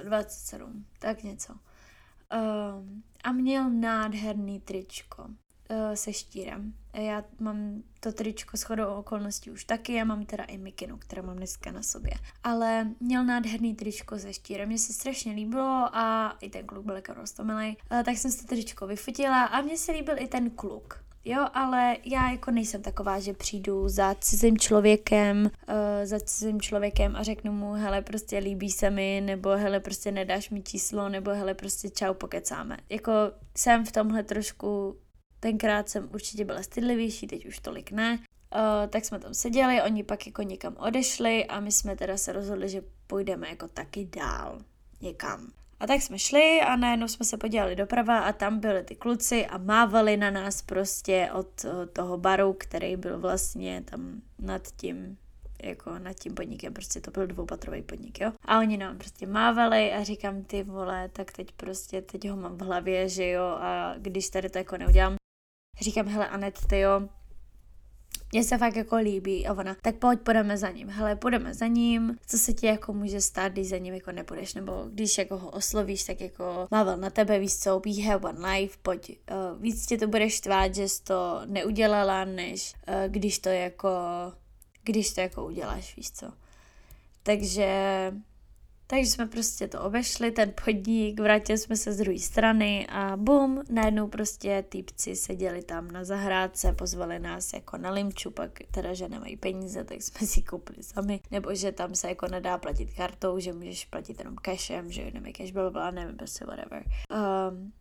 27, 0.03 0.85
tak 0.99 1.23
něco. 1.23 1.53
Um, 1.53 3.03
a 3.25 3.33
měl 3.33 3.71
nádherný 3.71 4.61
tričko 4.61 5.23
uh, 5.23 5.93
se 5.95 6.13
štírem. 6.13 6.75
Já 6.93 7.25
mám 7.41 7.83
to 8.01 8.13
tričko 8.13 8.57
s 8.57 8.63
chodou 8.63 8.87
okolností 8.87 9.51
už 9.51 9.65
taky, 9.65 9.93
já 9.93 10.05
mám 10.05 10.27
teda 10.27 10.45
i 10.45 10.59
mikinu, 10.59 10.97
kterou 10.97 11.23
mám 11.23 11.37
dneska 11.37 11.73
na 11.73 11.83
sobě. 11.83 12.13
Ale 12.45 12.89
měl 13.01 13.25
nádherný 13.25 13.75
tričko 13.75 14.19
se 14.19 14.33
štírem, 14.33 14.69
mně 14.69 14.79
se 14.79 14.93
strašně 14.93 15.33
líbilo 15.33 15.89
a 15.93 16.37
i 16.41 16.51
ten 16.51 16.67
kluk 16.67 16.85
byl 16.85 16.97
jako 16.97 17.15
rostomilej, 17.15 17.77
uh, 17.93 18.03
tak 18.03 18.17
jsem 18.17 18.31
si 18.31 18.41
to 18.41 18.47
tričko 18.47 18.87
vyfotila 18.87 19.45
a 19.45 19.61
mně 19.61 19.79
se 19.79 19.93
líbil 19.93 20.19
i 20.19 20.29
ten 20.29 20.51
kluk. 20.51 21.08
Jo, 21.25 21.47
ale 21.55 21.97
já 22.05 22.31
jako 22.31 22.51
nejsem 22.51 22.83
taková, 22.83 23.21
že 23.21 23.33
přijdu 23.33 23.89
za 23.89 24.15
cizím 24.15 24.59
člověkem, 24.59 25.51
uh, 25.69 25.75
za 26.05 26.21
cizím 26.21 26.61
člověkem 26.61 27.17
a 27.17 27.23
řeknu 27.23 27.53
mu, 27.53 27.73
hele, 27.73 28.03
prostě 28.03 28.39
líbí 28.39 28.71
se 28.71 28.91
mi, 28.91 29.23
nebo 29.25 29.51
hele, 29.51 29.81
prostě 29.81 30.13
nedáš 30.13 30.51
mi 30.51 30.63
číslo, 30.63 31.09
nebo 31.09 31.31
hele, 31.31 31.55
prostě 31.55 31.91
čau, 31.91 32.15
pokecáme. 32.15 32.77
Jako 32.89 33.13
jsem 33.57 33.85
v 33.85 33.93
tomhle 33.93 34.23
trošku, 34.23 34.97
tenkrát 35.41 35.89
jsem 35.89 36.09
určitě 36.15 36.45
byla 36.45 36.63
stydlivější, 36.63 37.27
teď 37.27 37.47
už 37.47 37.59
tolik 37.59 37.91
ne. 37.91 38.19
Uh, 38.55 38.91
tak 38.91 39.05
jsme 39.05 39.19
tam 39.19 39.35
seděli, 39.35 39.83
oni 39.83 40.05
pak 40.05 40.27
jako 40.27 40.43
někam 40.43 40.77
odešli 40.79 41.45
a 41.45 41.61
my 41.61 41.73
jsme 41.73 41.97
teda 41.97 42.17
se 42.17 42.33
rozhodli, 42.33 42.69
že 42.69 42.83
půjdeme 43.07 43.49
jako 43.49 43.69
taky 43.69 44.09
dál 44.17 44.59
někam. 45.01 45.53
A 45.81 45.87
tak 45.87 46.03
jsme 46.03 46.19
šli 46.19 46.61
a 46.61 46.77
najednou 46.77 47.09
jsme 47.09 47.27
se 47.27 47.37
podívali 47.37 47.77
doprava 47.77 48.19
a 48.19 48.33
tam 48.33 48.61
byli 48.61 48.85
ty 48.85 48.97
kluci 48.97 49.47
a 49.47 49.59
mávali 49.59 50.17
na 50.17 50.31
nás 50.31 50.63
prostě 50.63 51.31
od 51.33 51.65
eh, 51.65 51.87
toho 51.87 52.19
baru, 52.19 52.53
který 52.53 52.97
byl 52.97 53.21
vlastně 53.21 53.83
tam 53.83 54.21
nad 54.39 54.63
tím 54.77 55.19
jako 55.63 55.99
nad 55.99 56.13
tím 56.13 56.35
podnikem, 56.35 56.75
prostě 56.75 57.01
to 57.01 57.11
byl 57.11 57.27
dvoupatrový 57.27 57.83
podnik, 57.83 58.21
jo. 58.21 58.33
A 58.45 58.59
oni 58.59 58.77
nám 58.77 58.99
prostě 58.99 59.27
mávali 59.27 59.93
a 59.93 60.03
říkám, 60.03 60.45
ty 60.45 60.63
vole, 60.63 61.09
tak 61.09 61.33
teď 61.33 61.53
prostě, 61.53 62.03
teď 62.03 62.29
ho 62.29 62.37
mám 62.37 62.57
v 62.57 62.63
hlavě, 62.63 63.09
že 63.09 63.29
jo, 63.29 63.43
a 63.45 63.95
když 63.99 64.31
tady 64.31 64.51
to 64.51 64.59
jako 64.59 64.77
neudělám, 64.77 65.17
říkám, 65.81 66.07
hele 66.09 66.29
Anet, 66.29 66.59
ty 66.69 66.79
jo, 66.79 67.09
mně 68.33 68.45
se 68.45 68.59
fakt 68.59 68.77
jako 68.77 68.97
líbí 68.97 69.47
a 69.47 69.53
ona, 69.53 69.77
tak 69.83 69.97
pojď, 69.97 70.21
půjdeme 70.21 70.59
za 70.59 70.71
ním. 70.71 70.89
Hele, 70.89 71.17
půjdeme 71.17 71.55
za 71.55 71.67
ním, 71.67 72.17
co 72.27 72.39
se 72.39 72.53
ti 72.53 72.67
jako 72.67 72.93
může 72.93 73.21
stát, 73.21 73.53
když 73.53 73.69
za 73.69 73.79
ním 73.79 73.95
jako 73.95 74.13
nepůjdeš, 74.13 74.55
nebo 74.55 74.85
když 74.91 75.19
jako 75.19 75.39
ho 75.39 75.51
oslovíš, 75.51 76.05
tak 76.05 76.21
jako 76.21 76.69
mával 76.71 76.97
na 76.97 77.11
tebe, 77.11 77.39
víš 77.39 77.59
co, 77.59 77.81
we 77.87 78.03
have 78.03 78.29
one 78.29 78.53
life, 78.53 78.79
pojď, 78.83 79.19
uh, 79.31 79.63
víc 79.63 79.87
tě 79.87 79.99
to 79.99 80.09
budeš 80.09 80.41
tvát, 80.41 80.75
že 80.75 80.89
jsi 80.89 81.03
to 81.03 81.41
neudělala, 81.47 82.25
než 82.25 82.75
uh, 82.89 82.95
když 83.09 83.39
to 83.39 83.49
jako, 83.49 83.89
když 84.85 85.15
to 85.15 85.21
jako 85.21 85.47
uděláš, 85.47 85.97
víš 85.97 86.11
co. 86.11 86.33
Takže 87.23 88.13
takže 88.91 89.11
jsme 89.11 89.27
prostě 89.27 89.69
to 89.69 89.83
obešli, 89.83 90.31
ten 90.31 90.53
podnik, 90.65 91.21
vrátili 91.21 91.59
jsme 91.59 91.77
se 91.77 91.93
z 91.93 91.97
druhé 91.97 92.19
strany 92.19 92.87
a 92.87 93.17
bum, 93.17 93.63
najednou 93.71 94.09
prostě 94.09 94.65
týpci 94.69 95.17
seděli 95.17 95.63
tam 95.63 95.91
na 95.91 96.05
zahrádce, 96.05 96.73
pozvali 96.73 97.19
nás 97.19 97.53
jako 97.53 97.77
na 97.77 97.91
limču, 97.91 98.31
pak 98.31 98.51
teda, 98.71 98.95
že 98.95 99.09
nemají 99.09 99.37
peníze, 99.37 99.85
tak 99.85 100.03
jsme 100.03 100.27
si 100.27 100.43
koupili 100.43 100.83
sami, 100.83 101.21
nebo 101.31 101.55
že 101.55 101.73
tam 101.73 101.95
se 101.95 102.09
jako 102.09 102.27
nedá 102.27 102.59
platit 102.59 102.95
kartou, 102.95 103.39
že 103.39 103.53
můžeš 103.53 103.85
platit 103.85 104.19
jenom 104.19 104.37
cashem, 104.45 104.93
že 104.93 105.11
nemají 105.15 105.33
cash, 105.33 105.53
blablabla, 105.53 105.91
nevím, 105.91 106.17
prostě 106.17 106.45
whatever. 106.45 106.85
Um, 107.11 107.73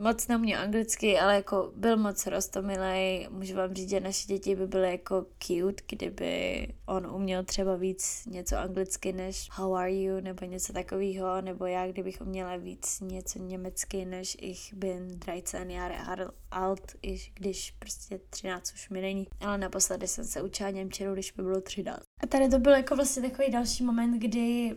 moc 0.00 0.28
neuměl 0.28 0.60
anglicky, 0.60 1.18
ale 1.18 1.34
jako 1.34 1.72
byl 1.76 1.96
moc 1.96 2.26
rostomilej. 2.26 3.28
Můžu 3.30 3.54
vám 3.54 3.74
říct, 3.74 3.90
že 3.90 4.00
naše 4.00 4.26
děti 4.26 4.56
by 4.56 4.66
byly 4.66 4.90
jako 4.90 5.26
cute, 5.38 5.82
kdyby 5.88 6.66
on 6.86 7.06
uměl 7.06 7.44
třeba 7.44 7.76
víc 7.76 8.26
něco 8.26 8.56
anglicky 8.56 9.12
než 9.12 9.48
how 9.52 9.74
are 9.74 9.94
you, 9.94 10.20
nebo 10.20 10.46
něco 10.46 10.72
takového, 10.72 11.40
nebo 11.40 11.66
já, 11.66 11.86
kdybych 11.86 12.20
uměla 12.20 12.56
víc 12.56 13.00
něco 13.00 13.38
německy 13.38 14.04
než 14.04 14.36
ich 14.40 14.74
bin 14.74 15.18
13 15.18 15.70
Jahre 15.70 16.26
alt, 16.50 16.96
i 17.02 17.16
když 17.34 17.70
prostě 17.78 18.20
13 18.30 18.72
už 18.74 18.90
mi 18.90 19.00
není. 19.00 19.26
Ale 19.40 19.58
naposledy 19.58 20.08
jsem 20.08 20.24
se 20.24 20.42
učila 20.42 20.70
Němčinu, 20.70 21.12
když 21.12 21.34
mi 21.34 21.44
bylo 21.44 21.60
13. 21.60 22.00
A 22.22 22.26
tady 22.26 22.48
to 22.48 22.58
byl 22.58 22.72
jako 22.72 22.96
vlastně 22.96 23.22
takový 23.22 23.50
další 23.50 23.84
moment, 23.84 24.18
kdy 24.18 24.76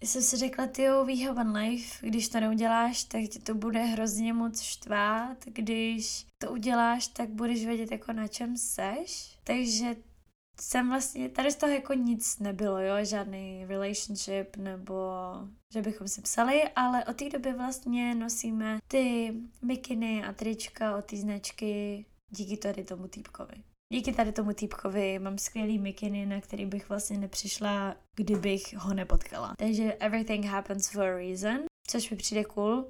jsem 0.00 0.22
si 0.22 0.36
řekla, 0.36 0.66
ty 0.66 0.82
jo, 0.82 1.04
we 1.04 1.16
have 1.16 1.40
one 1.40 1.60
life, 1.60 2.06
když 2.06 2.28
to 2.28 2.40
neuděláš, 2.40 3.04
tak 3.04 3.22
ti 3.22 3.38
to 3.38 3.54
bude 3.54 3.78
hrozně 3.78 4.32
moc 4.32 4.60
štvát, 4.60 5.44
když 5.44 6.26
to 6.38 6.50
uděláš, 6.50 7.08
tak 7.08 7.28
budeš 7.28 7.66
vědět, 7.66 7.90
jako 7.92 8.12
na 8.12 8.28
čem 8.28 8.56
seš. 8.56 9.38
Takže 9.44 9.96
jsem 10.60 10.88
vlastně, 10.88 11.28
tady 11.28 11.50
z 11.50 11.56
toho 11.56 11.72
jako 11.72 11.94
nic 11.94 12.38
nebylo, 12.38 12.78
jo, 12.80 13.04
žádný 13.04 13.64
relationship 13.66 14.56
nebo 14.56 14.94
že 15.72 15.82
bychom 15.82 16.08
si 16.08 16.22
psali, 16.22 16.62
ale 16.76 17.04
od 17.04 17.16
té 17.16 17.28
doby 17.30 17.52
vlastně 17.52 18.14
nosíme 18.14 18.78
ty 18.88 19.34
mikiny 19.62 20.24
a 20.24 20.32
trička 20.32 20.96
od 20.96 21.04
té 21.04 21.16
značky 21.16 22.04
díky 22.30 22.56
tady 22.56 22.84
tomu 22.84 23.08
týpkovi. 23.08 23.54
Díky 23.92 24.12
tady 24.12 24.32
tomu 24.32 24.52
týpkovi 24.52 25.18
mám 25.18 25.38
skvělý 25.38 25.78
mikiny, 25.78 26.26
na 26.26 26.40
který 26.40 26.66
bych 26.66 26.88
vlastně 26.88 27.18
nepřišla, 27.18 27.96
kdybych 28.16 28.74
ho 28.76 28.94
nepotkala. 28.94 29.54
Takže 29.58 29.94
everything 29.94 30.44
happens 30.44 30.90
for 30.90 31.02
a 31.02 31.16
reason, 31.16 31.58
což 31.86 32.10
mi 32.10 32.16
přijde 32.16 32.44
cool. 32.44 32.84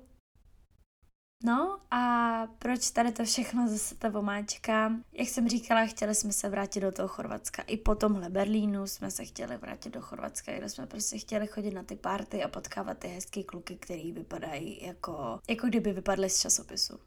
No 1.44 1.80
a 1.90 2.46
proč 2.58 2.90
tady 2.90 3.12
to 3.12 3.24
všechno 3.24 3.68
zase 3.68 3.94
ta 3.94 4.08
vomáčka? 4.08 4.92
Jak 5.12 5.28
jsem 5.28 5.48
říkala, 5.48 5.86
chtěli 5.86 6.14
jsme 6.14 6.32
se 6.32 6.48
vrátit 6.48 6.80
do 6.80 6.92
toho 6.92 7.08
Chorvatska. 7.08 7.62
I 7.62 7.76
po 7.76 7.94
tomhle 7.94 8.30
Berlínu 8.30 8.86
jsme 8.86 9.10
se 9.10 9.24
chtěli 9.24 9.56
vrátit 9.56 9.94
do 9.94 10.00
Chorvatska, 10.00 10.58
kde 10.58 10.68
jsme 10.68 10.86
prostě 10.86 11.18
chtěli 11.18 11.46
chodit 11.46 11.70
na 11.70 11.82
ty 11.82 11.96
party 11.96 12.44
a 12.44 12.48
potkávat 12.48 12.98
ty 12.98 13.08
hezké 13.08 13.42
kluky, 13.42 13.76
který 13.76 14.12
vypadají 14.12 14.86
jako, 14.86 15.40
jako 15.48 15.66
kdyby 15.66 15.92
vypadly 15.92 16.30
z 16.30 16.40
časopisu. 16.40 16.98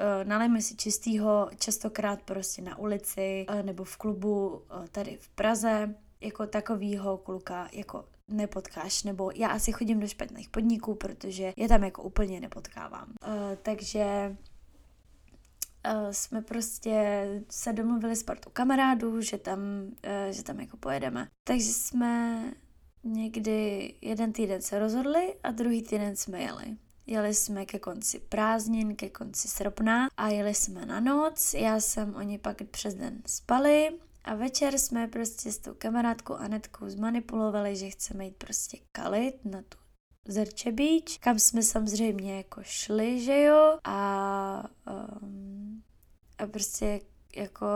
Eh, 0.00 0.24
nalejme 0.24 0.62
si 0.62 0.76
čistýho, 0.76 1.50
častokrát 1.58 2.22
prostě 2.22 2.62
na 2.62 2.78
ulici 2.78 3.46
eh, 3.48 3.62
nebo 3.62 3.84
v 3.84 3.96
klubu 3.96 4.62
eh, 4.62 4.88
tady 4.88 5.16
v 5.20 5.28
Praze. 5.28 5.94
jako 6.20 6.46
takovýho 6.46 7.18
kluka 7.18 7.68
jako 7.72 8.04
nepotkáš, 8.28 9.02
nebo 9.02 9.30
já 9.34 9.48
asi 9.48 9.72
chodím 9.72 10.00
do 10.00 10.08
špatných 10.08 10.48
podniků, 10.48 10.94
protože 10.94 11.52
je 11.56 11.68
tam 11.68 11.84
jako 11.84 12.02
úplně 12.02 12.40
nepotkávám. 12.40 13.08
Uh, 13.26 13.34
takže 13.62 14.36
uh, 15.86 16.10
jsme 16.10 16.42
prostě 16.42 17.24
se 17.50 17.72
domluvili 17.72 18.16
s 18.16 18.22
partou 18.22 18.50
kamarádů, 18.50 19.20
že 19.20 19.38
tam, 19.38 19.58
uh, 19.58 20.30
že 20.30 20.42
tam 20.42 20.60
jako 20.60 20.76
pojedeme. 20.76 21.28
Takže 21.44 21.72
jsme 21.72 22.44
někdy 23.04 23.94
jeden 24.00 24.32
týden 24.32 24.62
se 24.62 24.78
rozhodli 24.78 25.34
a 25.42 25.50
druhý 25.50 25.82
týden 25.82 26.16
jsme 26.16 26.42
jeli. 26.42 26.76
Jeli 27.10 27.34
jsme 27.34 27.66
ke 27.66 27.78
konci 27.78 28.18
prázdnin, 28.18 28.96
ke 28.96 29.10
konci 29.10 29.48
srpna 29.48 30.08
a 30.16 30.28
jeli 30.28 30.54
jsme 30.54 30.86
na 30.86 31.00
noc. 31.00 31.54
Já 31.54 31.80
jsem 31.80 32.14
oni 32.14 32.38
pak 32.38 32.62
přes 32.70 32.94
den 32.94 33.22
spali 33.26 33.90
a 34.24 34.34
večer 34.34 34.78
jsme 34.78 35.08
prostě 35.08 35.52
s 35.52 35.58
tou 35.58 35.74
kamarádkou 35.78 36.34
Anetkou 36.34 36.88
zmanipulovali, 36.88 37.76
že 37.76 37.90
chceme 37.90 38.24
jít 38.24 38.36
prostě 38.36 38.78
kalit 38.92 39.44
na 39.44 39.62
tu 39.62 39.78
Zrče 40.28 40.72
Beach, 40.72 41.18
kam 41.20 41.38
jsme 41.38 41.62
samozřejmě 41.62 42.36
jako 42.36 42.60
šli, 42.64 43.20
že 43.24 43.42
jo, 43.42 43.78
a, 43.84 44.64
um, 45.22 45.82
a 46.38 46.46
prostě 46.46 47.00
jako 47.36 47.66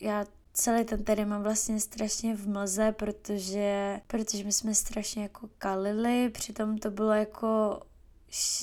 já 0.00 0.26
celý 0.52 0.84
ten 0.84 1.04
tady 1.04 1.24
mám 1.24 1.42
vlastně 1.42 1.80
strašně 1.80 2.36
v 2.36 2.48
mlze, 2.48 2.92
protože, 2.92 4.00
protože 4.06 4.44
my 4.44 4.52
jsme 4.52 4.74
strašně 4.74 5.22
jako 5.22 5.48
kalili, 5.58 6.30
přitom 6.30 6.78
to 6.78 6.90
bylo 6.90 7.12
jako 7.12 7.80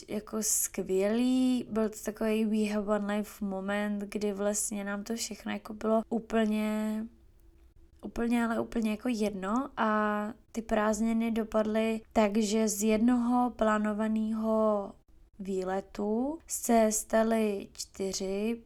jako 0.07 0.43
skvělý, 0.43 1.65
byl 1.69 1.89
to 1.89 1.97
takový 2.05 2.45
we 2.45 2.73
have 2.73 2.95
one 2.95 3.17
life 3.17 3.45
moment, 3.45 3.99
kdy 3.99 4.33
vlastně 4.33 4.83
nám 4.83 5.03
to 5.03 5.15
všechno 5.15 5.51
jako 5.51 5.73
bylo 5.73 6.03
úplně 6.09 7.05
úplně, 8.01 8.45
ale 8.45 8.59
úplně 8.59 8.91
jako 8.91 9.09
jedno. 9.09 9.69
A 9.77 10.33
ty 10.51 10.61
prázdniny 10.61 11.31
dopadly 11.31 12.01
tak, 12.13 12.37
že 12.37 12.67
z 12.67 12.83
jednoho 12.83 13.49
plánovaného 13.49 14.91
výletu 15.39 16.39
se 16.47 16.91
staly 16.91 17.67
čtyři, 17.73 18.61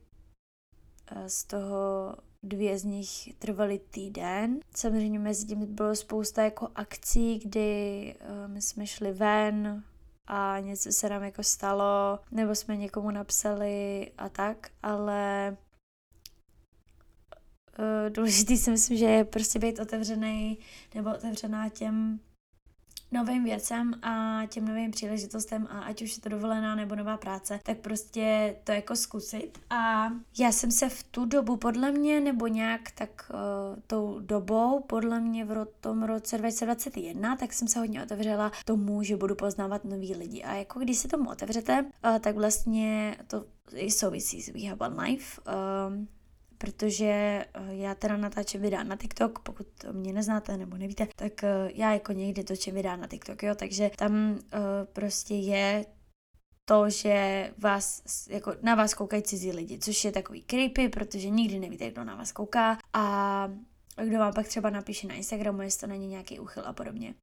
z 1.27 1.43
toho 1.43 2.15
dvě 2.43 2.79
z 2.79 2.83
nich 2.83 3.33
trvaly 3.39 3.79
týden. 3.79 4.59
Samozřejmě 4.75 5.19
mezi 5.19 5.45
tím 5.45 5.75
bylo 5.75 5.95
spousta 5.95 6.43
jako 6.43 6.67
akcí, 6.75 7.39
kdy 7.39 8.15
uh, 8.21 8.51
my 8.51 8.61
jsme 8.61 8.87
šli 8.87 9.11
ven 9.11 9.83
a 10.27 10.59
něco 10.59 10.91
se 10.91 11.09
nám 11.09 11.23
jako 11.23 11.43
stalo, 11.43 12.19
nebo 12.31 12.55
jsme 12.55 12.77
někomu 12.77 13.11
napsali 13.11 14.11
a 14.17 14.29
tak, 14.29 14.69
ale 14.83 15.57
uh, 17.79 18.09
důležitý 18.09 18.57
si 18.57 18.71
myslím, 18.71 18.97
že 18.97 19.05
je 19.05 19.25
prostě 19.25 19.59
být 19.59 19.79
otevřený 19.79 20.57
nebo 20.95 21.09
otevřená 21.15 21.69
těm 21.69 22.19
novým 23.11 23.43
věcem 23.43 23.93
a 24.01 24.41
těm 24.47 24.67
novým 24.67 24.91
příležitostem 24.91 25.67
a 25.71 25.79
ať 25.79 26.01
už 26.01 26.15
je 26.15 26.21
to 26.21 26.29
dovolená 26.29 26.75
nebo 26.75 26.95
nová 26.95 27.17
práce, 27.17 27.59
tak 27.63 27.77
prostě 27.77 28.55
to 28.63 28.71
jako 28.71 28.95
zkusit. 28.95 29.59
A 29.69 30.09
já 30.39 30.51
jsem 30.51 30.71
se 30.71 30.89
v 30.89 31.03
tu 31.03 31.25
dobu 31.25 31.57
podle 31.57 31.91
mě 31.91 32.19
nebo 32.21 32.47
nějak 32.47 32.91
tak 32.91 33.31
uh, 33.33 33.79
tou 33.87 34.19
dobou, 34.19 34.79
podle 34.79 35.19
mě 35.19 35.45
v 35.45 35.51
ro- 35.51 35.67
tom 35.81 36.03
roce 36.03 36.37
2021, 36.37 37.35
tak 37.35 37.53
jsem 37.53 37.67
se 37.67 37.79
hodně 37.79 38.03
otevřela 38.03 38.51
tomu, 38.65 39.03
že 39.03 39.17
budu 39.17 39.35
poznávat 39.35 39.85
nový 39.85 40.15
lidi. 40.15 40.43
A 40.43 40.53
jako 40.53 40.79
když 40.79 40.97
se 40.97 41.07
tomu 41.07 41.29
otevřete, 41.29 41.81
uh, 41.81 42.19
tak 42.19 42.35
vlastně 42.35 43.17
to 43.27 43.45
souvisí 43.89 44.41
s 44.41 44.47
We 44.47 44.69
Have 44.69 44.87
One 44.87 45.03
Life. 45.03 45.41
Uh, 45.41 46.05
protože 46.57 47.05
eh, 47.05 47.45
já 47.69 47.95
teda 47.95 48.17
natáčím 48.17 48.61
videa 48.61 48.83
na 48.83 48.95
TikTok, 48.95 49.39
pokud 49.39 49.67
mě 49.91 50.13
neznáte 50.13 50.57
nebo 50.57 50.77
nevíte, 50.77 51.07
tak 51.15 51.43
eh, 51.43 51.71
já 51.73 51.93
jako 51.93 52.11
někdy 52.11 52.43
točím 52.43 52.75
videa 52.75 52.95
na 52.95 53.07
TikTok, 53.07 53.43
jo, 53.43 53.55
takže 53.55 53.91
tam 53.97 54.39
eh, 54.53 54.59
prostě 54.93 55.35
je 55.35 55.85
to, 56.65 56.89
že 56.89 57.51
vás, 57.57 58.03
jako 58.29 58.53
na 58.61 58.75
vás 58.75 58.93
koukají 58.93 59.23
cizí 59.23 59.51
lidi, 59.51 59.79
což 59.79 60.05
je 60.05 60.11
takový 60.11 60.41
creepy, 60.41 60.89
protože 60.89 61.29
nikdy 61.29 61.59
nevíte, 61.59 61.91
kdo 61.91 62.03
na 62.03 62.15
vás 62.15 62.31
kouká 62.31 62.77
a 62.93 63.47
kdo 64.05 64.19
vám 64.19 64.33
pak 64.33 64.47
třeba 64.47 64.69
napíše 64.69 65.07
na 65.07 65.15
Instagramu, 65.15 65.61
jestli 65.61 65.79
to 65.79 65.87
není 65.87 66.07
nějaký 66.07 66.39
úchyl 66.39 66.63
a 66.65 66.73
podobně. 66.73 67.15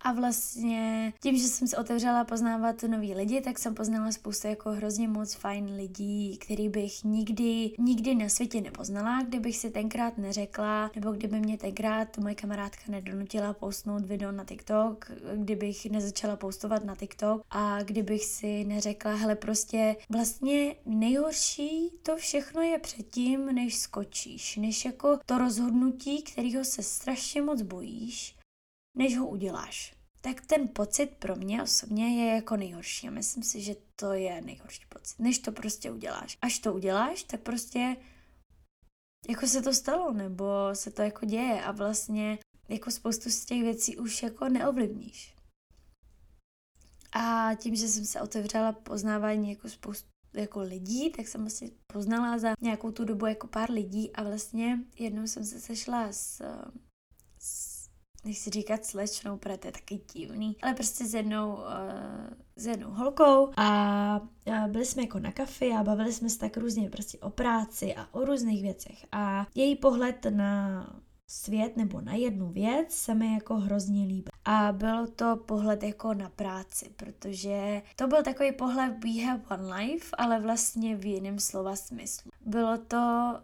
A 0.00 0.12
vlastně 0.12 1.12
tím, 1.22 1.36
že 1.36 1.48
jsem 1.48 1.68
se 1.68 1.76
otevřela 1.76 2.24
poznávat 2.24 2.82
nový 2.82 3.14
lidi, 3.14 3.40
tak 3.40 3.58
jsem 3.58 3.74
poznala 3.74 4.12
spoustu 4.12 4.48
jako 4.48 4.70
hrozně 4.70 5.08
moc 5.08 5.34
fajn 5.34 5.74
lidí, 5.76 6.38
který 6.38 6.68
bych 6.68 7.04
nikdy, 7.04 7.70
nikdy 7.78 8.14
na 8.14 8.28
světě 8.28 8.60
nepoznala, 8.60 9.22
kdybych 9.22 9.56
si 9.56 9.70
tenkrát 9.70 10.18
neřekla, 10.18 10.90
nebo 10.94 11.12
kdyby 11.12 11.40
mě 11.40 11.58
tenkrát 11.58 12.18
moje 12.18 12.34
kamarádka 12.34 12.82
nedonutila 12.88 13.52
postnout 13.52 14.06
video 14.06 14.32
na 14.32 14.44
TikTok, 14.44 15.10
kdybych 15.34 15.86
nezačala 15.90 16.36
postovat 16.36 16.84
na 16.84 16.94
TikTok 16.94 17.42
a 17.50 17.82
kdybych 17.82 18.24
si 18.24 18.64
neřekla, 18.64 19.14
hele 19.14 19.34
prostě 19.34 19.96
vlastně 20.10 20.76
nejhorší 20.86 21.90
to 22.02 22.16
všechno 22.16 22.62
je 22.62 22.78
předtím, 22.78 23.46
než 23.46 23.78
skočíš, 23.78 24.56
než 24.56 24.84
jako 24.84 25.18
to 25.26 25.38
rozhodnutí, 25.38 26.22
kterého 26.22 26.64
se 26.64 26.82
strašně 26.82 27.42
moc 27.42 27.62
bojíš, 27.62 28.37
než 28.98 29.18
ho 29.18 29.28
uděláš. 29.28 29.94
Tak 30.20 30.46
ten 30.46 30.68
pocit 30.68 31.06
pro 31.06 31.36
mě 31.36 31.62
osobně 31.62 32.24
je 32.24 32.34
jako 32.34 32.56
nejhorší 32.56 33.08
a 33.08 33.10
myslím 33.10 33.42
si, 33.42 33.60
že 33.60 33.74
to 33.96 34.12
je 34.12 34.40
nejhorší 34.40 34.86
pocit, 34.88 35.18
než 35.18 35.38
to 35.38 35.52
prostě 35.52 35.90
uděláš. 35.90 36.38
Až 36.42 36.58
to 36.58 36.74
uděláš, 36.74 37.22
tak 37.22 37.40
prostě 37.40 37.96
jako 39.28 39.46
se 39.46 39.62
to 39.62 39.74
stalo, 39.74 40.12
nebo 40.12 40.46
se 40.72 40.90
to 40.90 41.02
jako 41.02 41.26
děje 41.26 41.62
a 41.62 41.72
vlastně 41.72 42.38
jako 42.68 42.90
spoustu 42.90 43.30
z 43.30 43.44
těch 43.44 43.62
věcí 43.62 43.96
už 43.96 44.22
jako 44.22 44.48
neovlivníš. 44.48 45.34
A 47.12 47.54
tím, 47.54 47.74
že 47.74 47.88
jsem 47.88 48.04
se 48.04 48.20
otevřela 48.20 48.72
poznávání 48.72 49.50
jako 49.50 49.68
spoustu 49.68 50.08
jako 50.34 50.60
lidí, 50.60 51.10
tak 51.10 51.28
jsem 51.28 51.46
asi 51.46 51.72
poznala 51.86 52.38
za 52.38 52.54
nějakou 52.60 52.90
tu 52.90 53.04
dobu 53.04 53.26
jako 53.26 53.46
pár 53.46 53.70
lidí 53.70 54.12
a 54.12 54.22
vlastně 54.22 54.78
jednou 54.98 55.26
jsem 55.26 55.44
se 55.44 55.60
sešla 55.60 56.12
s, 56.12 56.42
s 57.38 57.67
nechci 58.28 58.50
říkat 58.50 58.84
slečnou, 58.84 59.36
protože 59.36 59.56
to 59.56 59.68
je 59.68 59.72
taky 59.72 60.00
divný, 60.12 60.56
ale 60.62 60.74
prostě 60.74 61.04
s 61.04 61.14
jednou, 61.14 61.54
uh, 61.54 61.62
s 62.56 62.66
jednou 62.66 62.90
holkou 62.90 63.50
a 63.56 64.20
uh, 64.46 64.68
byli 64.68 64.84
jsme 64.84 65.02
jako 65.02 65.18
na 65.18 65.32
kafi 65.32 65.72
a 65.72 65.82
bavili 65.82 66.12
jsme 66.12 66.30
se 66.30 66.38
tak 66.38 66.56
různě 66.56 66.90
prostě 66.90 67.18
o 67.18 67.30
práci 67.30 67.94
a 67.94 68.08
o 68.12 68.24
různých 68.24 68.62
věcech 68.62 69.06
a 69.12 69.46
její 69.54 69.76
pohled 69.76 70.26
na 70.30 70.84
svět 71.30 71.76
nebo 71.76 72.00
na 72.00 72.14
jednu 72.14 72.52
věc 72.52 72.92
se 72.92 73.14
mi 73.14 73.34
jako 73.34 73.54
hrozně 73.54 74.04
líbí. 74.04 74.30
A 74.44 74.72
bylo 74.72 75.06
to 75.06 75.36
pohled 75.36 75.82
jako 75.82 76.14
na 76.14 76.28
práci, 76.28 76.90
protože 76.96 77.82
to 77.96 78.06
byl 78.06 78.22
takový 78.22 78.52
pohled 78.52 79.04
we 79.04 79.24
have 79.24 79.42
one 79.50 79.76
life, 79.76 80.16
ale 80.18 80.40
vlastně 80.40 80.96
v 80.96 81.06
jiném 81.06 81.38
slova 81.38 81.76
smyslu. 81.76 82.30
Bylo 82.46 82.78
to 82.78 83.34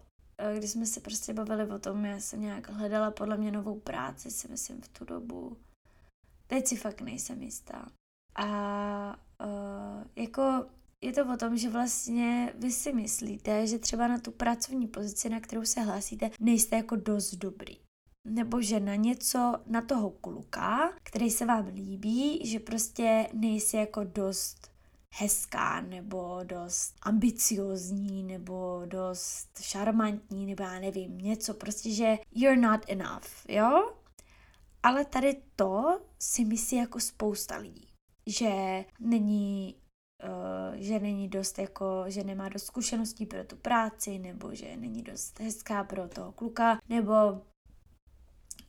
když 0.53 0.71
jsme 0.71 0.87
se 0.87 1.01
prostě 1.01 1.33
bavili 1.33 1.71
o 1.71 1.79
tom, 1.79 2.05
já 2.05 2.21
jsem 2.21 2.41
nějak 2.41 2.69
hledala 2.69 3.11
podle 3.11 3.37
mě 3.37 3.53
novou 3.53 3.81
práci, 3.81 4.31
si 4.31 4.49
myslím 4.49 4.81
v 4.81 4.89
tu 4.89 5.05
dobu. 5.05 5.57
Teď 6.47 6.67
si 6.67 6.77
fakt 6.77 7.01
nejsem 7.01 7.43
jistá. 7.43 7.87
A 8.37 9.17
uh, 9.45 10.05
jako 10.17 10.67
je 11.01 11.13
to 11.13 11.33
o 11.33 11.37
tom, 11.37 11.57
že 11.57 11.71
vlastně 11.71 12.53
vy 12.59 12.73
si 12.73 12.93
myslíte, 12.93 13.67
že 13.67 13.79
třeba 13.79 14.09
na 14.09 14.19
tu 14.19 14.31
pracovní 14.31 14.87
pozici, 14.87 15.29
na 15.29 15.41
kterou 15.41 15.65
se 15.65 15.81
hlásíte, 15.81 16.31
nejste 16.41 16.77
jako 16.77 16.97
dost 16.97 17.35
dobrý. 17.35 17.79
Nebo 18.29 18.63
že 18.63 18.81
na 18.81 18.95
něco, 18.95 19.55
na 19.67 19.83
toho 19.83 20.11
kluka, 20.11 20.93
který 21.03 21.31
se 21.31 21.47
vám 21.47 21.67
líbí, 21.67 22.47
že 22.47 22.61
prostě 22.61 23.29
nejsi 23.33 23.77
jako 23.77 24.05
dost 24.05 24.74
hezká 25.17 25.81
nebo 25.81 26.41
dost 26.45 26.95
ambiciozní 27.03 28.23
nebo 28.23 28.83
dost 28.87 29.49
šarmantní 29.61 30.47
nebo 30.47 30.63
já 30.63 30.81
nevím, 30.81 31.19
něco 31.19 31.55
prostě, 31.55 31.91
že 31.91 32.19
you're 32.31 32.61
not 32.61 32.81
enough, 32.89 33.29
jo? 33.49 33.93
Ale 34.83 35.05
tady 35.05 35.43
to 35.57 36.01
si 36.19 36.45
myslí 36.45 36.77
jako 36.77 37.01
spousta 37.01 37.57
lidí, 37.57 37.89
že 38.27 38.85
není 39.01 39.75
Uh, 40.25 40.77
že 40.77 40.99
není 40.99 41.29
dost 41.29 41.59
jako, 41.59 42.05
že 42.07 42.25
nemá 42.25 42.49
dost 42.49 42.65
zkušeností 42.65 43.27
pro 43.27 43.45
tu 43.45 43.57
práci, 43.57 44.19
nebo 44.19 44.55
že 44.55 44.77
není 44.77 45.03
dost 45.03 45.41
hezká 45.41 45.85
pro 45.85 46.09
toho 46.09 46.33
kluka, 46.33 46.79
nebo 46.89 47.15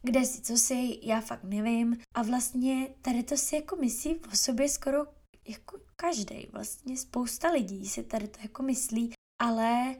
kde 0.04 0.26
si, 0.26 0.42
co 0.42 0.58
si, 0.58 1.00
já 1.02 1.22
fakt 1.22 1.44
nevím. 1.44 1.98
A 2.14 2.22
vlastně 2.22 2.88
tady 3.02 3.24
to 3.24 3.38
si 3.38 3.56
jako 3.56 3.76
myslí 3.76 4.16
o 4.16 4.36
sobě 4.36 4.70
skoro 4.70 5.15
jako 5.48 5.80
každý, 5.96 6.48
vlastně 6.52 6.98
spousta 6.98 7.52
lidí 7.52 7.88
si 7.88 8.04
tady 8.04 8.28
to 8.28 8.40
jako 8.44 8.64
myslí, 8.64 9.14
ale 9.42 9.96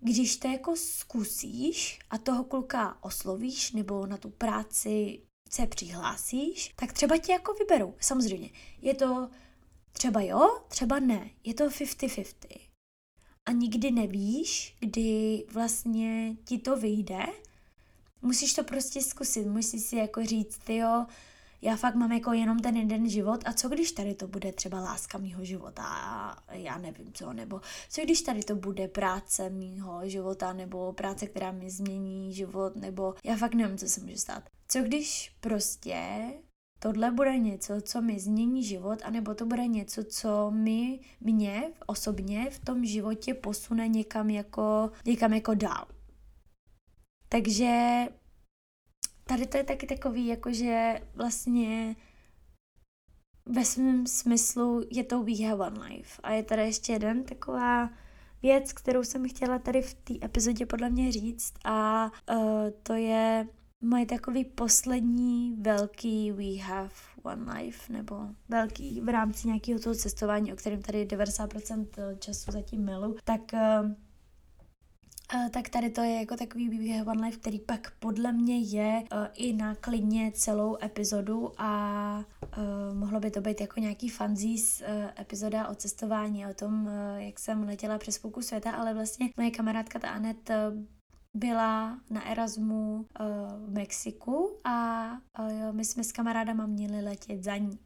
když 0.00 0.36
to 0.36 0.48
jako 0.48 0.76
zkusíš 0.76 1.98
a 2.10 2.18
toho 2.18 2.44
kluka 2.44 2.98
oslovíš 3.04 3.72
nebo 3.72 4.06
na 4.06 4.16
tu 4.16 4.30
práci 4.30 5.22
se 5.50 5.66
přihlásíš, 5.66 6.72
tak 6.76 6.92
třeba 6.92 7.16
tě 7.16 7.32
jako 7.32 7.54
vyberou. 7.54 7.94
Samozřejmě, 8.00 8.50
je 8.82 8.94
to 8.94 9.30
třeba 9.92 10.20
jo, 10.20 10.62
třeba 10.68 10.98
ne. 10.98 11.30
Je 11.44 11.54
to 11.54 11.68
50-50. 11.68 12.60
A 13.46 13.52
nikdy 13.52 13.90
nevíš, 13.90 14.76
kdy 14.80 15.44
vlastně 15.52 16.36
ti 16.44 16.58
to 16.58 16.76
vyjde 16.76 17.26
musíš 18.22 18.54
to 18.54 18.64
prostě 18.64 19.02
zkusit, 19.02 19.46
musíš 19.46 19.82
si 19.82 19.96
jako 19.96 20.24
říct, 20.24 20.68
jo, 20.68 21.06
já 21.62 21.76
fakt 21.76 21.94
mám 21.94 22.12
jako 22.12 22.32
jenom 22.32 22.58
ten 22.58 22.76
jeden 22.76 23.08
život 23.08 23.40
a 23.46 23.52
co 23.52 23.68
když 23.68 23.92
tady 23.92 24.14
to 24.14 24.28
bude 24.28 24.52
třeba 24.52 24.80
láska 24.80 25.18
mýho 25.18 25.44
života 25.44 25.84
a 25.84 26.54
já 26.54 26.78
nevím 26.78 27.12
co, 27.12 27.32
nebo 27.32 27.60
co 27.90 28.02
když 28.02 28.22
tady 28.22 28.42
to 28.42 28.54
bude 28.54 28.88
práce 28.88 29.50
mýho 29.50 30.08
života 30.08 30.52
nebo 30.52 30.92
práce, 30.92 31.26
která 31.26 31.52
mi 31.52 31.70
změní 31.70 32.32
život, 32.32 32.76
nebo 32.76 33.14
já 33.24 33.36
fakt 33.36 33.54
nevím, 33.54 33.78
co 33.78 33.88
se 33.88 34.00
může 34.00 34.16
stát. 34.18 34.42
Co 34.68 34.82
když 34.82 35.36
prostě 35.40 36.20
tohle 36.78 37.10
bude 37.10 37.38
něco, 37.38 37.80
co 37.80 38.02
mi 38.02 38.20
změní 38.20 38.64
život, 38.64 38.98
anebo 39.04 39.34
to 39.34 39.46
bude 39.46 39.66
něco, 39.66 40.04
co 40.04 40.50
mi, 40.50 41.00
mě 41.20 41.62
osobně 41.86 42.50
v 42.50 42.58
tom 42.58 42.84
životě 42.84 43.34
posune 43.34 43.88
někam 43.88 44.30
jako, 44.30 44.90
někam 45.04 45.32
jako 45.32 45.54
dál. 45.54 45.86
Takže 47.28 48.06
tady 49.28 49.46
to 49.46 49.56
je 49.56 49.64
taky 49.64 49.86
takový, 49.86 50.26
jakože 50.26 51.00
vlastně 51.14 51.96
ve 53.46 53.64
svém 53.64 54.06
smyslu 54.06 54.82
je 54.90 55.04
to 55.04 55.22
We 55.22 55.46
Have 55.48 55.66
One 55.66 55.86
Life. 55.86 56.20
A 56.22 56.32
je 56.32 56.42
tady 56.42 56.62
ještě 56.62 56.92
jeden 56.92 57.24
taková 57.24 57.90
věc, 58.42 58.72
kterou 58.72 59.04
jsem 59.04 59.28
chtěla 59.28 59.58
tady 59.58 59.82
v 59.82 59.94
té 59.94 60.14
epizodě 60.24 60.66
podle 60.66 60.90
mě 60.90 61.12
říct 61.12 61.54
a 61.64 62.10
uh, 62.30 62.38
to 62.82 62.92
je 62.92 63.46
moje 63.80 64.06
takový 64.06 64.44
poslední 64.44 65.56
velký 65.60 66.32
We 66.32 66.62
Have 66.62 66.94
One 67.22 67.52
Life, 67.52 67.92
nebo 67.92 68.28
velký 68.48 69.00
v 69.00 69.08
rámci 69.08 69.48
nějakého 69.48 69.80
toho 69.80 69.94
cestování, 69.94 70.52
o 70.52 70.56
kterém 70.56 70.82
tady 70.82 71.06
90% 71.06 71.86
času 72.18 72.52
zatím 72.52 72.84
milu, 72.84 73.16
tak 73.24 73.40
Uh, 73.52 74.07
tak 75.50 75.68
tady 75.68 75.90
to 75.90 76.00
je 76.02 76.14
jako 76.14 76.36
takový 76.36 76.68
BB 76.68 77.08
One 77.08 77.26
Life, 77.26 77.38
který 77.38 77.58
pak 77.58 77.90
podle 77.98 78.32
mě 78.32 78.58
je 78.58 79.02
uh, 79.12 79.26
i 79.34 79.52
na 79.52 79.74
klidně 79.74 80.32
celou 80.32 80.76
epizodu 80.82 81.52
a 81.58 82.18
uh, 82.18 82.98
mohlo 82.98 83.20
by 83.20 83.30
to 83.30 83.40
být 83.40 83.60
jako 83.60 83.80
nějaký 83.80 84.08
fanzís 84.08 84.80
uh, 84.80 85.10
epizoda 85.20 85.68
o 85.68 85.74
cestování, 85.74 86.46
o 86.46 86.54
tom, 86.54 86.86
uh, 86.86 86.92
jak 87.16 87.38
jsem 87.38 87.62
letěla 87.62 87.98
přes 87.98 88.18
půlku 88.18 88.42
světa, 88.42 88.70
ale 88.70 88.94
vlastně 88.94 89.30
moje 89.36 89.50
kamarádka 89.50 89.98
ta 89.98 90.08
Anet 90.08 90.50
uh, 90.50 90.82
byla 91.34 92.00
na 92.10 92.28
Erasmu 92.28 92.94
uh, 92.94 93.06
v 93.66 93.70
Mexiku 93.70 94.60
a 94.64 95.10
uh, 95.38 95.72
my 95.72 95.84
jsme 95.84 96.04
s 96.04 96.12
kamarádama 96.12 96.66
měli 96.66 97.00
letět 97.00 97.44
za 97.44 97.56
ní. 97.56 97.78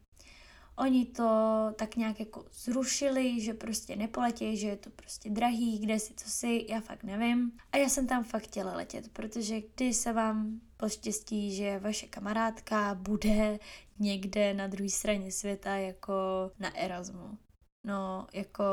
Oni 0.77 1.07
to 1.07 1.29
tak 1.77 1.97
nějak 1.97 2.21
jako 2.21 2.45
zrušili, 2.53 3.41
že 3.41 3.55
prostě 3.55 3.97
nepoletí, 3.97 4.57
že 4.57 4.69
je 4.69 4.77
to 4.77 4.91
prostě 4.91 5.31
drahý, 5.31 5.79
kde 5.79 5.99
si, 5.99 6.15
co 6.15 6.31
si, 6.31 6.67
já 6.69 6.81
fakt 6.81 7.05
nevím. 7.05 7.53
A 7.73 7.77
já 7.77 7.89
jsem 7.89 8.07
tam 8.07 8.25
fakt 8.25 8.43
chtěla 8.43 8.77
letět, 8.77 9.09
protože 9.13 9.61
když 9.75 9.97
se 9.97 10.13
vám 10.13 10.61
poštěstí, 10.77 11.57
že 11.57 11.79
vaše 11.79 12.07
kamarádka 12.07 12.95
bude 12.95 13.59
někde 13.99 14.55
na 14.55 14.67
druhé 14.67 14.91
straně 14.91 15.33
světa 15.33 15.75
jako 15.75 16.13
na 16.59 16.77
Erasmu. 16.77 17.39
No, 17.85 18.27
jako 18.33 18.65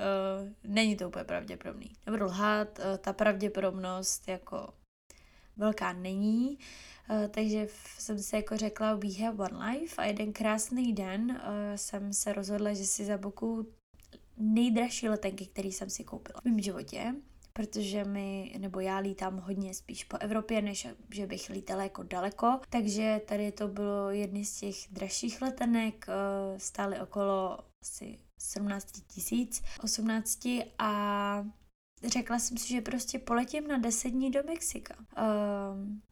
uh, 0.00 0.48
není 0.64 0.96
to 0.96 1.08
úplně 1.08 1.24
pravděpodobný. 1.24 1.92
Nebudu 2.06 2.24
lhát, 2.24 2.78
uh, 2.78 2.84
ta 2.98 3.12
pravděpodobnost 3.12 4.28
jako 4.28 4.74
velká 5.60 5.92
není. 5.92 6.58
Uh, 7.10 7.26
takže 7.30 7.66
jsem 7.98 8.18
si 8.18 8.36
jako 8.36 8.56
řekla 8.56 8.94
we 8.94 9.24
have 9.24 9.50
one 9.50 9.70
life 9.70 9.96
a 10.02 10.04
jeden 10.04 10.32
krásný 10.32 10.92
den 10.92 11.30
uh, 11.30 11.76
jsem 11.76 12.12
se 12.12 12.32
rozhodla, 12.32 12.72
že 12.72 12.84
si 12.84 13.04
za 13.04 13.18
boku 13.18 13.66
nejdražší 14.36 15.08
letenky, 15.08 15.46
který 15.46 15.72
jsem 15.72 15.90
si 15.90 16.04
koupila 16.04 16.40
v 16.40 16.44
mém 16.44 16.60
životě, 16.60 17.14
protože 17.52 18.04
mi, 18.04 18.54
nebo 18.58 18.80
já 18.80 18.98
lítám 18.98 19.38
hodně 19.38 19.74
spíš 19.74 20.04
po 20.04 20.16
Evropě, 20.20 20.62
než 20.62 20.86
že 21.14 21.26
bych 21.26 21.50
lítala 21.50 21.82
jako 21.82 22.02
daleko, 22.02 22.60
takže 22.70 23.20
tady 23.26 23.52
to 23.52 23.68
bylo 23.68 24.10
jedny 24.10 24.44
z 24.44 24.60
těch 24.60 24.76
dražších 24.90 25.42
letenek, 25.42 26.06
uh, 26.08 26.58
stály 26.58 27.00
okolo 27.00 27.58
asi 27.82 28.18
17 28.38 28.92
tisíc, 29.06 29.62
18 29.82 30.48
a 30.78 31.44
řekla 32.06 32.38
jsem 32.38 32.56
si, 32.58 32.68
že 32.68 32.80
prostě 32.80 33.18
poletím 33.18 33.68
na 33.68 33.78
10 33.78 34.08
dní 34.08 34.30
do 34.30 34.42
Mexika. 34.42 34.94
Um, 34.96 36.02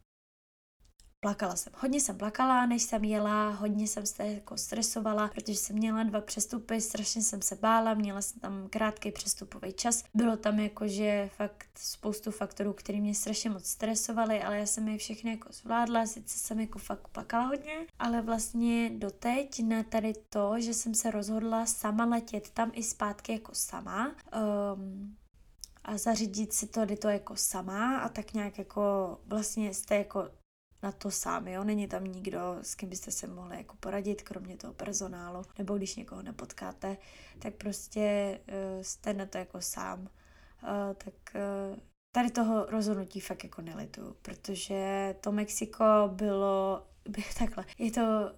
Plakala 1.20 1.56
jsem. 1.56 1.72
Hodně 1.76 2.00
jsem 2.00 2.18
plakala, 2.18 2.66
než 2.66 2.82
jsem 2.82 3.04
jela, 3.04 3.50
hodně 3.50 3.86
jsem 3.86 4.06
se 4.06 4.26
jako 4.26 4.56
stresovala, 4.56 5.28
protože 5.28 5.58
jsem 5.58 5.76
měla 5.76 6.02
dva 6.02 6.20
přestupy, 6.20 6.80
strašně 6.80 7.22
jsem 7.22 7.42
se 7.42 7.56
bála, 7.56 7.94
měla 7.94 8.22
jsem 8.22 8.40
tam 8.40 8.68
krátký 8.70 9.12
přestupový 9.12 9.72
čas. 9.72 10.04
Bylo 10.14 10.36
tam 10.36 10.58
jako, 10.58 10.88
že 10.88 11.30
fakt 11.36 11.68
spoustu 11.78 12.30
faktorů, 12.30 12.72
které 12.72 13.00
mě 13.00 13.14
strašně 13.14 13.50
moc 13.50 13.66
stresovaly, 13.66 14.42
ale 14.42 14.58
já 14.58 14.66
jsem 14.66 14.88
je 14.88 14.98
všechny 14.98 15.30
jako 15.30 15.52
zvládla, 15.52 16.06
sice 16.06 16.38
jsem 16.38 16.60
jako 16.60 16.78
fakt 16.78 17.08
plakala 17.08 17.46
hodně, 17.46 17.86
ale 17.98 18.22
vlastně 18.22 18.90
doteď 18.90 19.62
na 19.64 19.82
tady 19.82 20.12
to, 20.28 20.60
že 20.60 20.74
jsem 20.74 20.94
se 20.94 21.10
rozhodla 21.10 21.66
sama 21.66 22.04
letět 22.04 22.50
tam 22.50 22.70
i 22.74 22.82
zpátky 22.82 23.32
jako 23.32 23.54
sama, 23.54 24.14
um, 24.74 25.16
zařídit 25.96 26.52
si 26.52 26.66
to, 26.66 26.96
to 26.96 27.08
jako 27.08 27.36
sama 27.36 27.98
a 27.98 28.08
tak 28.08 28.32
nějak 28.34 28.58
jako 28.58 29.18
vlastně 29.26 29.74
jste 29.74 29.96
jako 29.96 30.28
na 30.82 30.92
to 30.92 31.10
sám, 31.10 31.48
jo, 31.48 31.64
není 31.64 31.88
tam 31.88 32.04
nikdo, 32.04 32.58
s 32.62 32.74
kým 32.74 32.88
byste 32.88 33.10
se 33.10 33.26
mohli 33.26 33.56
jako 33.56 33.76
poradit, 33.80 34.22
kromě 34.22 34.56
toho 34.56 34.72
personálu, 34.74 35.42
nebo 35.58 35.76
když 35.76 35.96
někoho 35.96 36.22
nepotkáte, 36.22 36.96
tak 37.38 37.54
prostě 37.54 38.38
uh, 38.48 38.82
jste 38.82 39.14
na 39.14 39.26
to 39.26 39.38
jako 39.38 39.60
sám. 39.60 40.00
Uh, 40.00 40.08
tak 40.94 41.14
uh, 41.34 41.78
tady 42.14 42.30
toho 42.30 42.66
rozhodnutí 42.66 43.20
fakt 43.20 43.44
jako 43.44 43.62
nelitu, 43.62 44.16
protože 44.22 45.14
to 45.20 45.32
Mexiko 45.32 45.84
bylo, 46.12 46.86
by, 47.08 47.24
takhle, 47.38 47.64
je 47.78 47.90
to 47.92 48.32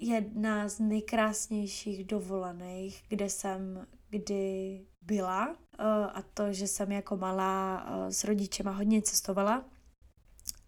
jedna 0.00 0.68
z 0.68 0.78
nejkrásnějších 0.78 2.04
dovolených, 2.04 3.04
kde 3.08 3.30
jsem 3.30 3.86
kdy 4.10 4.80
byla 5.02 5.56
a 6.12 6.22
to, 6.34 6.52
že 6.52 6.66
jsem 6.66 6.92
jako 6.92 7.16
malá 7.16 7.84
uh, 7.84 8.08
s 8.08 8.24
rodičema 8.24 8.70
hodně 8.70 9.02
cestovala, 9.02 9.64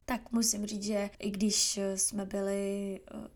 tak 0.09 0.33
musím 0.33 0.66
říct, 0.66 0.83
že 0.83 1.11
i 1.18 1.31
když 1.31 1.81
jsme 1.94 2.25
byli 2.25 3.01
eh, 3.01 3.29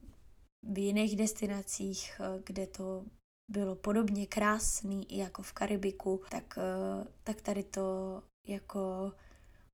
v 0.62 0.78
jiných 0.78 1.16
destinacích, 1.16 2.20
eh, 2.20 2.42
kde 2.44 2.66
to 2.66 3.04
bylo 3.50 3.74
podobně 3.74 4.26
krásný 4.26 5.12
i 5.12 5.18
jako 5.18 5.42
v 5.42 5.52
Karibiku, 5.52 6.22
tak, 6.30 6.58
eh, 6.58 7.06
tak 7.24 7.40
tady 7.40 7.62
to 7.62 8.22
jako 8.46 9.12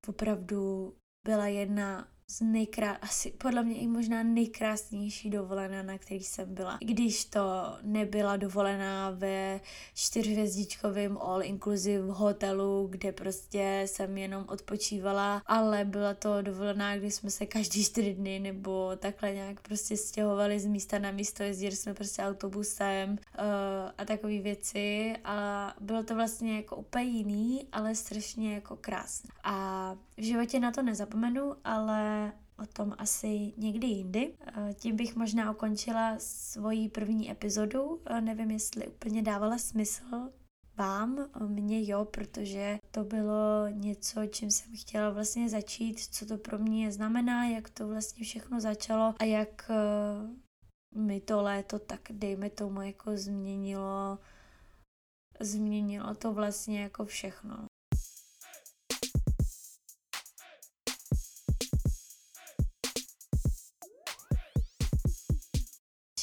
opravdu 0.09 0.95
byla 1.27 1.47
jedna 1.47 2.09
z 2.31 2.41
nejkrá... 2.41 2.93
asi 2.93 3.31
podle 3.31 3.63
mě 3.63 3.77
i 3.77 3.87
možná 3.87 4.23
nejkrásnější 4.23 5.31
dovolená, 5.31 5.83
na 5.83 5.99
který 5.99 6.25
jsem 6.25 6.55
byla. 6.55 6.79
Když 6.81 7.25
to 7.25 7.41
nebyla 7.83 8.37
dovolená 8.37 9.11
ve 9.11 9.61
čtyřhvězdičkovém 9.95 11.19
all 11.19 11.43
inclusive 11.43 12.13
hotelu, 12.13 12.89
kde 12.91 13.13
prostě 13.13 13.83
jsem 13.87 14.19
jenom 14.19 14.45
odpočívala, 14.49 15.43
ale 15.47 15.85
byla 15.85 16.15
to 16.15 16.43
dovolená, 16.43 16.97
kdy 16.97 17.11
jsme 17.11 17.31
se 17.31 17.47
každý 17.47 17.85
čtyři 17.85 18.15
dny 18.15 18.39
nebo 18.39 18.97
takhle 18.97 19.35
nějak 19.35 19.61
prostě 19.61 19.97
stěhovali 19.97 20.61
z 20.61 20.67
místa 20.67 20.99
na 20.99 21.11
místo, 21.11 21.43
jezdili 21.43 21.77
jsme 21.77 21.95
prostě 21.95 22.23
autobusem 22.23 23.11
uh, 23.11 23.17
a 23.99 24.05
takové 24.05 24.39
věci 24.39 25.15
a 25.25 25.75
bylo 25.81 26.03
to 26.03 26.15
vlastně 26.15 26.57
jako 26.57 26.77
úplně 26.77 27.05
jiný, 27.05 27.69
ale 27.73 27.95
strašně 27.95 28.55
jako 28.55 28.77
krásné. 28.77 29.31
A 29.45 29.95
v 30.17 30.23
životě 30.23 30.61
na 30.61 30.73
to 30.73 30.83
nezapomenu, 30.83 31.55
ale 31.65 32.18
o 32.59 32.67
tom 32.67 32.95
asi 32.99 33.53
někdy 33.57 33.87
jindy. 33.87 34.35
Eh, 34.47 34.75
tím 34.75 34.97
bych 34.97 35.17
možná 35.17 35.51
ukončila 35.51 36.15
svoji 36.19 36.89
první 36.89 37.31
epizodu. 37.31 38.01
Eh, 38.07 38.21
nevím, 38.21 38.51
jestli 38.51 38.89
úplně 38.89 39.23
dávala 39.23 39.59
smysl 39.59 40.31
vám, 40.77 41.19
eh, 41.19 41.45
mně 41.45 41.91
jo, 41.91 42.05
protože 42.05 42.79
to 42.91 43.05
bylo 43.05 43.69
něco, 43.69 44.27
čím 44.27 44.51
jsem 44.51 44.77
chtěla 44.77 45.11
vlastně 45.11 45.49
začít, 45.49 46.01
co 46.01 46.27
to 46.27 46.39
pro 46.39 46.59
mě 46.59 46.93
znamená, 46.93 47.47
jak 47.47 47.71
to 47.71 47.89
vlastně 47.89 48.25
všechno 48.25 48.61
začalo 48.61 49.15
a 49.19 49.25
jak 49.25 49.71
mi 50.95 51.21
to 51.21 51.43
léto 51.43 51.79
tak 51.79 52.01
dejme 52.11 52.51
tomu 52.51 52.83
jako 52.83 53.17
změnilo 53.17 54.19
změnilo 55.41 56.15
to 56.15 56.33
vlastně 56.33 56.83
jako 56.83 57.05
všechno. 57.05 57.67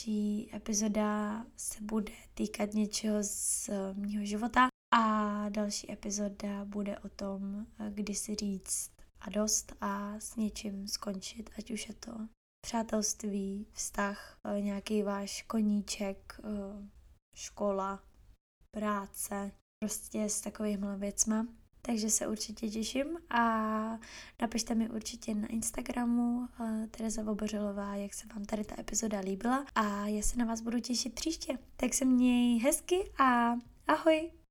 Další 0.05 0.55
epizoda 0.55 1.45
se 1.57 1.77
bude 1.81 2.13
týkat 2.33 2.73
něčeho 2.73 3.17
z 3.21 3.69
mého 3.93 4.25
života 4.25 4.67
a 4.93 5.49
další 5.49 5.91
epizoda 5.91 6.65
bude 6.65 6.99
o 6.99 7.09
tom, 7.09 7.65
kdy 7.89 8.15
si 8.15 8.35
říct 8.35 8.91
a 9.21 9.29
dost 9.29 9.73
a 9.81 10.19
s 10.19 10.35
něčím 10.35 10.87
skončit, 10.87 11.49
ať 11.57 11.71
už 11.71 11.87
je 11.87 11.95
to 11.95 12.11
přátelství, 12.61 13.67
vztah, 13.73 14.39
nějaký 14.59 15.03
váš 15.03 15.41
koníček, 15.41 16.39
škola, 17.35 18.03
práce, 18.71 19.51
prostě 19.83 20.29
s 20.29 20.41
takovýmhle 20.41 20.97
věcma. 20.97 21.47
Takže 21.86 22.10
se 22.10 22.28
určitě 22.28 22.69
těším 22.69 23.17
a 23.30 23.43
napište 24.41 24.76
mi 24.76 24.89
určitě 24.89 25.36
na 25.36 25.48
Instagramu 25.48 26.38
uh, 26.38 26.86
Tereza 26.91 27.24
Vobořilová, 27.24 27.95
jak 27.95 28.13
se 28.13 28.28
vám 28.36 28.45
tady 28.45 28.63
ta 28.63 28.80
epizoda 28.80 29.19
líbila 29.19 29.65
a 29.76 30.08
já 30.08 30.21
se 30.21 30.38
na 30.38 30.45
vás 30.45 30.62
budu 30.62 30.80
těšit 30.80 31.13
příště. 31.13 31.58
Tak 31.78 31.93
se 31.93 32.06
měj 32.06 32.60
hezky 32.60 33.12
a 33.19 33.54
ahoj! 33.88 34.44